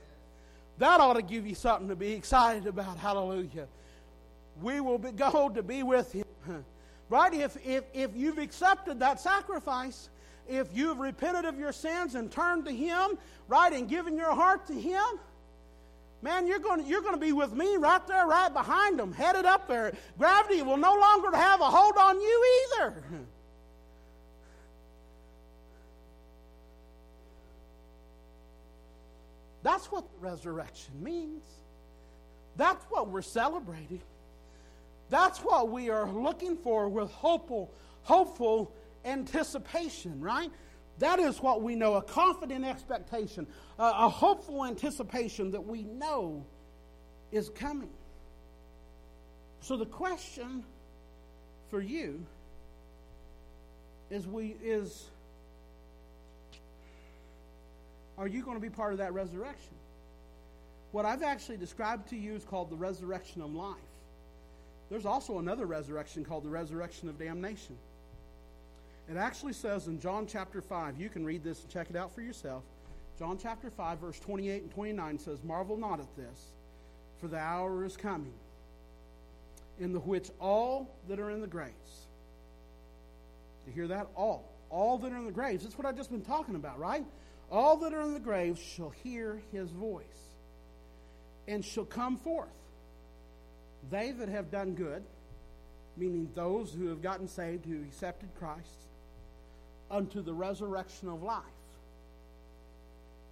That 0.79 1.01
ought 1.01 1.15
to 1.15 1.23
give 1.23 1.47
you 1.47 1.55
something 1.55 1.89
to 1.89 1.97
be 1.97 2.13
excited 2.13 2.67
about. 2.67 2.99
Hallelujah. 2.99 3.67
We 4.61 4.81
will 4.81 4.99
be, 4.99 5.13
go 5.13 5.49
to 5.49 5.63
be 5.63 5.83
with 5.83 6.13
Him. 6.13 6.25
Right? 7.09 7.33
If, 7.35 7.57
if, 7.65 7.85
if 7.95 8.17
you've 8.17 8.39
accepted 8.39 8.99
that 8.99 9.21
sacrifice, 9.21 10.09
if 10.49 10.67
you've 10.75 10.99
repented 10.99 11.45
of 11.45 11.57
your 11.57 11.71
sins 11.71 12.17
and 12.17 12.29
turned 12.33 12.65
to 12.65 12.73
Him, 12.73 13.17
right, 13.47 13.73
and 13.73 13.89
given 13.89 14.17
your 14.17 14.35
heart 14.35 14.67
to 14.67 14.73
Him, 14.73 15.05
man, 16.21 16.49
you're 16.49 16.59
going, 16.59 16.85
you're 16.85 17.03
going 17.03 17.15
to 17.15 17.21
be 17.21 17.33
with 17.33 17.53
me 17.53 17.77
right 17.77 18.05
there, 18.09 18.27
right 18.27 18.53
behind 18.53 18.99
them, 18.99 19.13
headed 19.13 19.45
up 19.45 19.69
there. 19.69 19.93
Gravity 20.19 20.63
will 20.63 20.79
no 20.79 20.97
longer 20.97 21.37
have 21.37 21.61
a 21.61 21.71
hold 21.71 21.97
on 21.97 22.21
you 22.21 22.65
either. 22.81 23.05
That's 29.67 29.87
what 29.87 30.05
resurrection 30.21 30.95
means. 31.03 31.43
That's 32.57 32.85
what 32.85 33.09
we're 33.09 33.21
celebrating. 33.21 34.01
That's 35.11 35.41
what 35.41 35.71
we 35.71 35.91
are 35.91 36.09
looking 36.09 36.57
for 36.57 36.89
with 36.89 37.11
hopeful, 37.11 37.73
hopeful 38.05 38.73
anticipation, 39.05 40.21
right? 40.21 40.53
That 41.01 41.19
is 41.19 41.43
what 41.43 41.63
we 41.63 41.75
know 41.75 41.95
a 41.95 42.03
confident 42.03 42.65
expectation, 42.65 43.49
a, 43.77 43.83
a 43.83 44.09
hopeful 44.09 44.65
anticipation 44.65 45.51
that 45.51 45.67
we 45.67 45.83
know 45.83 46.47
is 47.33 47.49
coming. 47.49 47.91
So 49.63 49.77
the 49.77 49.87
question 49.87 50.63
for 51.71 51.81
you 51.81 52.25
is 54.11 54.29
we 54.29 54.55
is 54.63 55.11
are 58.19 58.27
you 58.27 58.43
going 58.43 58.57
to 58.57 58.61
be 58.61 58.71
part 58.71 58.93
of 58.93 58.99
that 58.99 59.13
resurrection? 59.13 59.75
What 60.93 61.05
I've 61.05 61.23
actually 61.23 61.57
described 61.57 62.09
to 62.11 62.17
you 62.17 62.35
is 62.35 62.45
called 62.45 62.71
the 62.71 62.77
resurrection 62.77 63.43
of 63.43 63.55
life. 63.55 63.77
There's 64.89 65.07
also 65.07 65.39
another 65.39 65.67
resurrection 65.67 66.25
called 66.25 66.45
the 66.45 66.51
resurrection 66.51 67.09
of 67.09 67.19
damnation. 67.19 67.77
It 69.11 69.17
actually 69.17 69.53
says 69.53 69.87
in 69.89 70.01
John 70.01 70.27
chapter 70.27 70.61
5, 70.61 70.99
you 70.99 71.09
can 71.09 71.25
read 71.25 71.45
this 71.45 71.63
and 71.63 71.71
check 71.71 71.91
it 71.91 71.97
out 71.97 72.15
for 72.15 72.23
yourself. 72.23 72.63
John 73.19 73.39
chapter 73.41 73.71
5, 73.71 73.99
verse 73.99 74.21
28 74.21 74.63
and 74.63 74.71
29 74.71 75.19
says, 75.19 75.43
Marvel 75.43 75.77
not 75.77 76.01
at 76.01 76.17
this, 76.17 76.53
for 77.21 77.29
the 77.29 77.39
hour 77.39 77.85
is 77.85 77.97
coming, 77.97 78.33
in 79.79 79.93
the 79.93 80.01
which 80.01 80.31
all 80.41 80.95
that 81.09 81.19
are 81.19 81.31
in 81.31 81.41
the 81.41 81.47
graves, 81.47 82.07
you 83.67 83.73
hear 83.73 83.89
that? 83.89 84.07
All. 84.15 84.53
All 84.71 84.99
that 84.99 85.13
are 85.13 85.17
in 85.17 85.25
the 85.25 85.33
graves. 85.33 85.65
That's 85.65 85.77
what 85.77 85.87
I've 85.87 85.97
just 85.97 86.11
been 86.11 86.23
talking 86.23 86.55
about, 86.55 86.79
right? 86.79 87.05
All 87.51 87.77
that 87.79 87.95
are 87.95 88.03
in 88.03 88.15
the 88.15 88.21
graves 88.21 88.61
shall 88.61 88.91
hear 88.91 89.41
his 89.53 89.71
voice 89.71 90.05
and 91.47 91.65
shall 91.65 91.85
come 91.85 92.17
forth. 92.17 92.49
They 93.91 94.11
that 94.13 94.29
have 94.29 94.51
done 94.51 94.75
good, 94.75 95.05
meaning 95.97 96.29
those 96.35 96.73
who 96.73 96.89
have 96.89 97.03
gotten 97.03 97.29
saved, 97.29 97.65
who 97.65 97.83
accepted 97.83 98.29
Christ, 98.39 98.89
unto 99.91 100.23
the 100.23 100.35
resurrection 100.35 101.09
of 101.09 101.23
life. 101.23 101.43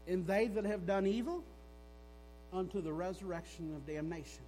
And 0.07 0.27
they 0.27 0.47
that 0.47 0.65
have 0.65 0.87
done 0.87 1.07
evil, 1.07 1.43
unto 2.53 2.81
the 2.81 2.93
resurrection 2.93 3.75
of 3.75 3.87
damnation. 3.87 4.45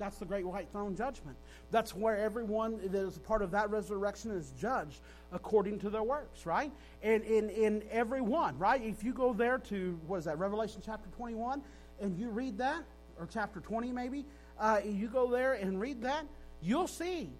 That's 0.00 0.16
the 0.16 0.24
great 0.24 0.46
white 0.46 0.66
throne 0.72 0.96
judgment. 0.96 1.36
That's 1.70 1.94
where 1.94 2.16
everyone 2.16 2.80
that 2.82 2.94
is 2.94 3.18
a 3.18 3.20
part 3.20 3.42
of 3.42 3.50
that 3.50 3.70
resurrection 3.70 4.30
is 4.30 4.50
judged 4.58 5.00
according 5.30 5.78
to 5.80 5.90
their 5.90 6.02
works, 6.02 6.46
right? 6.46 6.72
And 7.02 7.22
in, 7.22 7.50
in 7.50 7.82
every 7.90 8.22
one, 8.22 8.58
right? 8.58 8.82
If 8.82 9.04
you 9.04 9.12
go 9.12 9.34
there 9.34 9.58
to, 9.58 10.00
what 10.06 10.16
is 10.16 10.24
that, 10.24 10.38
Revelation 10.38 10.80
chapter 10.84 11.10
21, 11.16 11.60
and 12.00 12.18
you 12.18 12.30
read 12.30 12.56
that, 12.58 12.82
or 13.18 13.28
chapter 13.30 13.60
20 13.60 13.92
maybe, 13.92 14.24
uh, 14.58 14.80
you 14.82 15.06
go 15.06 15.30
there 15.30 15.52
and 15.52 15.78
read 15.78 16.00
that, 16.02 16.24
you'll 16.62 16.88
see 16.88 17.30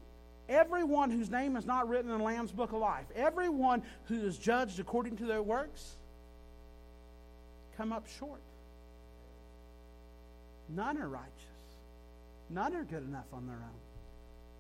everyone 0.47 1.11
whose 1.11 1.31
name 1.31 1.57
is 1.57 1.65
not 1.65 1.89
written 1.89 2.11
in 2.11 2.19
the 2.19 2.25
Lamb's 2.25 2.53
book 2.53 2.73
of 2.73 2.79
life, 2.81 3.07
everyone 3.17 3.83
who 4.05 4.21
is 4.21 4.37
judged 4.37 4.79
according 4.81 5.17
to 5.17 5.25
their 5.25 5.43
works, 5.43 5.97
come 7.79 7.91
up 7.91 8.07
short. 8.19 8.43
None 10.69 10.99
are 10.99 11.09
righteous. 11.09 11.50
None 12.51 12.75
are 12.75 12.85
good 12.85 13.07
enough 13.07 13.27
on 13.33 13.47
their 13.47 13.57
own. 13.57 13.81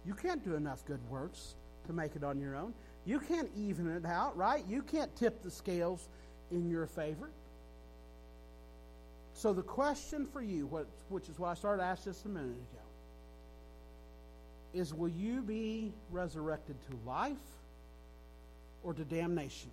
You 0.07 0.15
can't 0.15 0.43
do 0.45 0.55
enough 0.55 0.85
good 0.87 1.01
works 1.11 1.55
to 1.87 1.93
make 1.93 2.17
it 2.17 2.25
on 2.25 2.41
your 2.41 2.57
own. 2.57 2.73
You 3.05 3.21
can't 3.21 3.51
even 3.57 3.89
it 3.89 4.05
out, 4.07 4.37
right? 4.37 4.65
You 4.69 4.83
can't 4.83 5.15
tip 5.17 5.43
the 5.43 5.51
scales 5.51 6.09
in 6.51 6.71
your 6.71 6.87
favor. 6.87 7.31
So 9.35 9.53
the 9.53 9.63
question 9.63 10.27
for 10.27 10.43
you, 10.43 10.67
which 11.09 11.29
is 11.29 11.39
why 11.39 11.51
I 11.51 11.55
started 11.55 11.83
to 11.83 11.89
ask 11.89 12.05
just 12.05 12.25
a 12.25 12.29
minute 12.29 12.51
ago, 12.51 12.83
is 14.73 14.95
will 14.95 15.09
you 15.09 15.43
be 15.43 15.93
resurrected 16.11 16.77
to 16.89 17.09
life 17.09 17.37
or 18.83 18.95
to 18.95 19.05
damnation? 19.05 19.71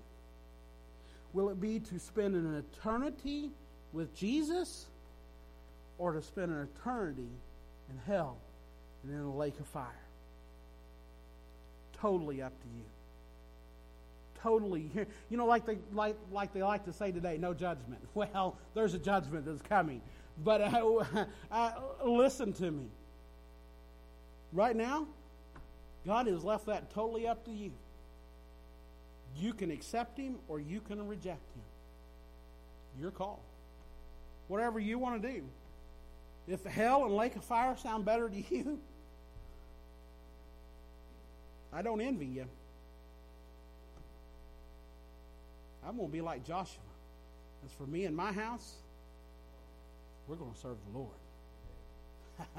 Will 1.34 1.49
it 1.49 1.61
be 1.61 1.80
to 1.80 1.99
spend 1.99 2.36
an 2.36 2.55
eternity 2.55 3.51
with 3.93 4.15
Jesus 4.15 4.88
or 5.97 6.13
to 6.13 6.22
spend 6.22 6.51
an 6.51 6.68
eternity 6.80 7.30
in 7.89 7.97
hell 8.05 8.38
and 9.03 9.11
in 9.11 9.19
a 9.19 9.35
lake 9.35 9.59
of 9.59 9.67
fire. 9.67 9.85
Totally 11.99 12.41
up 12.41 12.53
to 12.61 12.67
you. 12.67 12.83
Totally, 14.41 14.91
you 15.29 15.38
know, 15.38 15.47
like 15.47 15.65
they 15.65 15.79
like 15.93 16.15
like 16.31 16.53
they 16.53 16.61
like 16.61 16.85
to 16.85 16.93
say 16.93 17.11
today, 17.11 17.38
no 17.39 17.53
judgment. 17.53 18.01
Well, 18.13 18.55
there's 18.75 18.93
a 18.93 18.99
judgment 18.99 19.45
that's 19.45 19.61
coming. 19.63 20.01
But 20.43 20.61
uh, 20.61 21.03
uh, 21.51 21.71
listen 22.05 22.53
to 22.53 22.71
me. 22.71 22.88
Right 24.53 24.75
now, 24.75 25.07
God 26.05 26.27
has 26.27 26.43
left 26.43 26.67
that 26.67 26.91
totally 26.91 27.27
up 27.27 27.43
to 27.45 27.51
you. 27.51 27.71
You 29.39 29.53
can 29.53 29.71
accept 29.71 30.17
Him 30.17 30.35
or 30.47 30.59
you 30.59 30.81
can 30.81 31.05
reject 31.07 31.49
Him. 31.55 33.01
Your 33.01 33.11
call. 33.11 33.41
Whatever 34.47 34.79
you 34.79 34.97
want 34.97 35.21
to 35.21 35.27
do. 35.27 35.43
If 36.47 36.63
hell 36.63 37.03
and 37.03 37.15
lake 37.15 37.35
of 37.35 37.43
fire 37.43 37.75
sound 37.75 38.05
better 38.05 38.29
to 38.29 38.55
you, 38.55 38.79
I 41.73 41.81
don't 41.81 41.99
envy 41.99 42.25
you. 42.25 42.45
I'm 45.85 45.97
going 45.97 46.07
to 46.07 46.13
be 46.13 46.21
like 46.21 46.45
Joshua. 46.45 46.81
As 47.65 47.71
for 47.71 47.85
me 47.85 48.05
and 48.05 48.15
my 48.15 48.31
house, 48.31 48.75
we're 50.27 50.35
going 50.35 50.53
to 50.53 50.59
serve 50.59 50.77
the 50.91 50.97
Lord. 50.97 51.11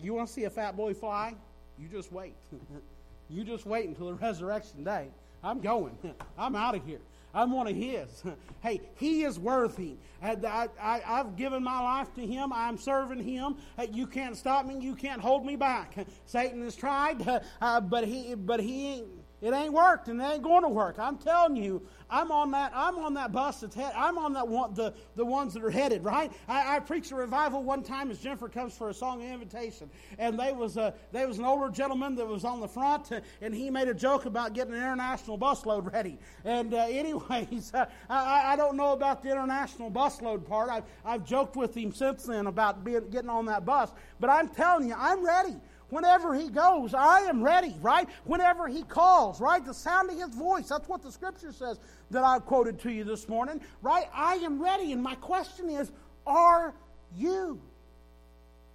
you 0.00 0.14
want 0.14 0.28
to 0.28 0.32
see 0.32 0.44
a 0.44 0.50
fat 0.50 0.76
boy 0.76 0.94
fly? 0.94 1.34
You 1.78 1.88
just 1.88 2.12
wait. 2.12 2.34
you 3.30 3.44
just 3.44 3.66
wait 3.66 3.88
until 3.88 4.06
the 4.06 4.14
resurrection 4.14 4.84
day. 4.84 5.08
I'm 5.42 5.60
going. 5.60 5.96
I'm 6.38 6.54
out 6.54 6.74
of 6.74 6.84
here. 6.84 7.00
I'm 7.34 7.52
one 7.52 7.66
of 7.66 7.76
His. 7.76 8.22
hey, 8.60 8.80
He 8.96 9.22
is 9.22 9.38
worthy. 9.38 9.96
I, 10.22 10.68
have 11.04 11.36
given 11.36 11.62
my 11.62 11.80
life 11.80 12.14
to 12.14 12.26
Him. 12.26 12.52
I'm 12.52 12.78
serving 12.78 13.22
Him. 13.22 13.56
You 13.90 14.06
can't 14.06 14.36
stop 14.36 14.66
me. 14.66 14.78
You 14.78 14.94
can't 14.94 15.20
hold 15.20 15.44
me 15.44 15.56
back. 15.56 15.94
Satan 16.26 16.62
has 16.62 16.76
tried, 16.76 17.26
uh, 17.60 17.80
but 17.80 18.06
he, 18.06 18.34
but 18.34 18.60
he 18.60 18.88
ain't 18.88 19.08
it 19.42 19.52
ain't 19.52 19.72
worked 19.72 20.08
and 20.08 20.20
it 20.20 20.24
ain't 20.24 20.42
going 20.42 20.62
to 20.62 20.68
work. 20.68 20.98
I'm 20.98 21.18
telling 21.18 21.56
you, 21.56 21.82
I'm 22.08 22.30
on 22.30 22.50
that. 22.52 22.72
I'm 22.74 22.98
on 22.98 23.14
that 23.14 23.32
bus 23.32 23.60
that's 23.60 23.74
head. 23.74 23.92
I'm 23.96 24.18
on 24.18 24.34
that 24.34 24.46
one, 24.46 24.74
the 24.74 24.94
the 25.16 25.24
ones 25.24 25.54
that 25.54 25.64
are 25.64 25.70
headed 25.70 26.04
right. 26.04 26.30
I, 26.46 26.76
I 26.76 26.80
preached 26.80 27.10
a 27.10 27.16
revival 27.16 27.62
one 27.62 27.82
time 27.82 28.10
as 28.10 28.18
Jennifer 28.18 28.48
comes 28.48 28.76
for 28.76 28.90
a 28.90 28.94
song 28.94 29.24
of 29.24 29.30
invitation, 29.30 29.90
and 30.18 30.38
they 30.38 30.52
was 30.52 30.76
a 30.76 30.94
they 31.10 31.26
was 31.26 31.38
an 31.38 31.44
older 31.44 31.70
gentleman 31.70 32.14
that 32.16 32.26
was 32.26 32.44
on 32.44 32.60
the 32.60 32.68
front, 32.68 33.10
and 33.40 33.54
he 33.54 33.70
made 33.70 33.88
a 33.88 33.94
joke 33.94 34.26
about 34.26 34.52
getting 34.52 34.74
an 34.74 34.78
international 34.78 35.38
busload 35.38 35.92
ready. 35.92 36.18
And 36.44 36.74
uh, 36.74 36.76
anyways, 36.88 37.72
uh, 37.74 37.86
I, 38.08 38.52
I 38.52 38.56
don't 38.56 38.76
know 38.76 38.92
about 38.92 39.22
the 39.22 39.30
international 39.30 39.90
busload 39.90 40.46
part. 40.46 40.68
I've 40.70 40.84
I've 41.04 41.24
joked 41.24 41.56
with 41.56 41.74
him 41.74 41.92
since 41.92 42.24
then 42.24 42.46
about 42.46 42.84
being 42.84 43.08
getting 43.10 43.30
on 43.30 43.46
that 43.46 43.64
bus, 43.64 43.90
but 44.20 44.30
I'm 44.30 44.48
telling 44.48 44.88
you, 44.88 44.94
I'm 44.96 45.24
ready. 45.24 45.56
Whenever 45.92 46.34
he 46.34 46.48
goes, 46.48 46.94
I 46.94 47.20
am 47.28 47.42
ready, 47.42 47.76
right? 47.82 48.08
Whenever 48.24 48.66
he 48.66 48.82
calls, 48.82 49.42
right? 49.42 49.62
The 49.62 49.74
sound 49.74 50.08
of 50.08 50.16
his 50.16 50.30
voice. 50.30 50.70
That's 50.70 50.88
what 50.88 51.02
the 51.02 51.12
scripture 51.12 51.52
says 51.52 51.78
that 52.10 52.24
I 52.24 52.38
quoted 52.38 52.80
to 52.80 52.90
you 52.90 53.04
this 53.04 53.28
morning, 53.28 53.60
right? 53.82 54.06
I 54.14 54.36
am 54.36 54.58
ready. 54.58 54.92
And 54.92 55.02
my 55.02 55.16
question 55.16 55.68
is, 55.68 55.92
are 56.26 56.72
you? 57.14 57.60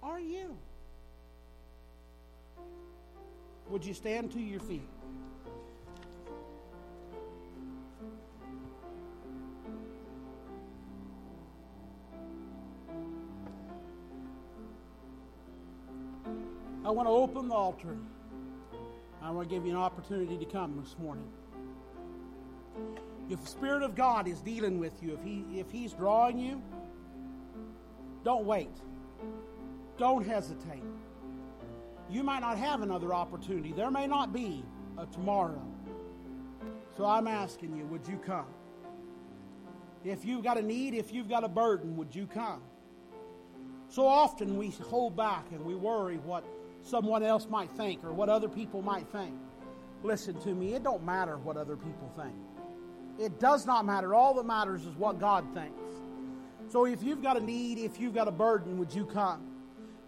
Are 0.00 0.20
you? 0.20 0.56
Would 3.68 3.84
you 3.84 3.94
stand 3.94 4.30
to 4.34 4.38
your 4.38 4.60
feet? 4.60 4.88
I 16.88 16.90
want 16.90 17.06
to 17.06 17.12
open 17.12 17.48
the 17.48 17.54
altar. 17.54 17.98
I 19.20 19.30
want 19.30 19.46
to 19.46 19.54
give 19.54 19.66
you 19.66 19.72
an 19.72 19.76
opportunity 19.76 20.38
to 20.38 20.46
come 20.46 20.80
this 20.82 20.96
morning. 20.98 21.28
If 23.28 23.42
the 23.42 23.46
Spirit 23.46 23.82
of 23.82 23.94
God 23.94 24.26
is 24.26 24.40
dealing 24.40 24.78
with 24.78 25.02
you, 25.02 25.12
if, 25.12 25.22
he, 25.22 25.44
if 25.60 25.70
He's 25.70 25.92
drawing 25.92 26.38
you, 26.38 26.62
don't 28.24 28.46
wait. 28.46 28.74
Don't 29.98 30.26
hesitate. 30.26 30.82
You 32.08 32.22
might 32.22 32.40
not 32.40 32.56
have 32.56 32.80
another 32.80 33.12
opportunity. 33.12 33.72
There 33.72 33.90
may 33.90 34.06
not 34.06 34.32
be 34.32 34.64
a 34.96 35.04
tomorrow. 35.04 35.62
So 36.96 37.04
I'm 37.04 37.28
asking 37.28 37.76
you, 37.76 37.84
would 37.84 38.08
you 38.08 38.16
come? 38.16 38.48
If 40.04 40.24
you've 40.24 40.42
got 40.42 40.56
a 40.56 40.62
need, 40.62 40.94
if 40.94 41.12
you've 41.12 41.28
got 41.28 41.44
a 41.44 41.48
burden, 41.48 41.98
would 41.98 42.14
you 42.14 42.26
come? 42.26 42.62
So 43.90 44.06
often 44.06 44.56
we 44.56 44.70
hold 44.70 45.16
back 45.16 45.52
and 45.52 45.62
we 45.66 45.74
worry 45.74 46.16
what 46.16 46.46
someone 46.88 47.22
else 47.22 47.46
might 47.48 47.70
think 47.72 48.02
or 48.04 48.12
what 48.12 48.28
other 48.28 48.48
people 48.48 48.82
might 48.82 49.06
think. 49.08 49.34
Listen 50.02 50.40
to 50.42 50.54
me, 50.54 50.74
it 50.74 50.82
don't 50.82 51.04
matter 51.04 51.38
what 51.38 51.56
other 51.56 51.76
people 51.76 52.10
think. 52.16 52.34
It 53.18 53.40
does 53.40 53.66
not 53.66 53.84
matter. 53.84 54.14
All 54.14 54.34
that 54.34 54.46
matters 54.46 54.86
is 54.86 54.94
what 54.96 55.18
God 55.18 55.44
thinks. 55.52 55.80
So 56.68 56.86
if 56.86 57.02
you've 57.02 57.22
got 57.22 57.36
a 57.36 57.40
need, 57.40 57.78
if 57.78 57.98
you've 57.98 58.14
got 58.14 58.28
a 58.28 58.32
burden, 58.32 58.78
would 58.78 58.94
you 58.94 59.04
come? 59.04 59.42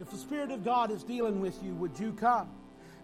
If 0.01 0.11
the 0.11 0.17
Spirit 0.17 0.51
of 0.51 0.65
God 0.65 0.91
is 0.91 1.03
dealing 1.03 1.41
with 1.41 1.63
you, 1.63 1.75
would 1.75 1.99
you 1.99 2.13
come? 2.13 2.49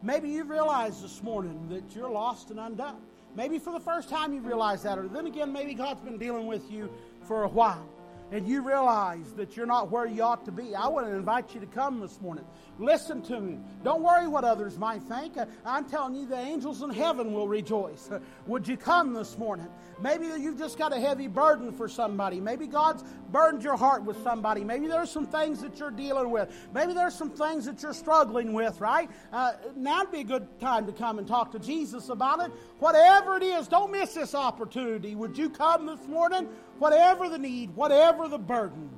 Maybe 0.02 0.28
you 0.30 0.44
realize 0.44 1.02
this 1.02 1.22
morning 1.22 1.68
that 1.70 1.94
you're 1.94 2.10
lost 2.10 2.50
and 2.50 2.60
undone. 2.60 3.00
Maybe 3.34 3.58
for 3.58 3.72
the 3.72 3.80
first 3.80 4.08
time 4.08 4.32
you 4.32 4.40
realize 4.40 4.82
that, 4.84 4.98
or 4.98 5.08
then 5.08 5.26
again, 5.26 5.52
maybe 5.52 5.74
God's 5.74 6.00
been 6.00 6.18
dealing 6.18 6.46
with 6.46 6.70
you 6.70 6.88
for 7.26 7.42
a 7.42 7.48
while 7.48 7.86
and 8.32 8.46
you 8.46 8.62
realize 8.62 9.32
that 9.34 9.56
you're 9.56 9.66
not 9.66 9.90
where 9.90 10.06
you 10.06 10.22
ought 10.22 10.44
to 10.46 10.52
be, 10.52 10.74
I 10.74 10.88
want 10.88 11.06
to 11.06 11.12
invite 11.12 11.54
you 11.54 11.60
to 11.60 11.66
come 11.66 12.00
this 12.00 12.20
morning. 12.20 12.44
Listen 12.78 13.22
to 13.22 13.40
me. 13.40 13.58
Don't 13.84 14.02
worry 14.02 14.26
what 14.26 14.44
others 14.44 14.78
might 14.78 15.02
think. 15.04 15.34
I'm 15.64 15.88
telling 15.88 16.14
you, 16.14 16.26
the 16.26 16.36
angels 16.36 16.82
in 16.82 16.90
heaven 16.90 17.32
will 17.32 17.48
rejoice. 17.48 18.10
Would 18.46 18.66
you 18.66 18.76
come 18.76 19.14
this 19.14 19.38
morning? 19.38 19.68
Maybe 20.00 20.26
you've 20.26 20.58
just 20.58 20.76
got 20.76 20.92
a 20.92 21.00
heavy 21.00 21.28
burden 21.28 21.72
for 21.72 21.88
somebody. 21.88 22.40
Maybe 22.40 22.66
God's 22.66 23.04
burdened 23.30 23.62
your 23.62 23.76
heart 23.76 24.04
with 24.04 24.22
somebody. 24.22 24.62
Maybe 24.62 24.88
there's 24.88 25.10
some 25.10 25.26
things 25.26 25.60
that 25.60 25.78
you're 25.78 25.90
dealing 25.90 26.30
with. 26.30 26.54
Maybe 26.74 26.92
there's 26.92 27.14
some 27.14 27.30
things 27.30 27.64
that 27.64 27.82
you're 27.82 27.94
struggling 27.94 28.52
with, 28.52 28.80
right? 28.80 29.08
Uh, 29.32 29.52
now'd 29.74 30.12
be 30.12 30.20
a 30.20 30.24
good 30.24 30.60
time 30.60 30.86
to 30.86 30.92
come 30.92 31.18
and 31.18 31.26
talk 31.26 31.52
to 31.52 31.58
Jesus 31.58 32.08
about 32.08 32.40
it. 32.40 32.52
Whatever 32.78 33.36
it 33.36 33.42
is, 33.42 33.68
don't 33.68 33.90
miss 33.90 34.14
this 34.14 34.34
opportunity. 34.34 35.14
Would 35.14 35.38
you 35.38 35.48
come 35.48 35.86
this 35.86 36.06
morning? 36.06 36.48
Whatever 36.78 37.28
the 37.28 37.38
need, 37.38 37.74
whatever 37.74 38.28
the 38.28 38.38
burden, 38.38 38.90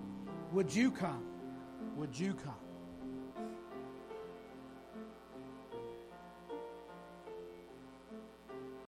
would 0.53 0.75
you 0.75 0.91
come? 0.91 1.23
Would 1.97 2.19
you 2.19 2.35
come? 2.35 2.58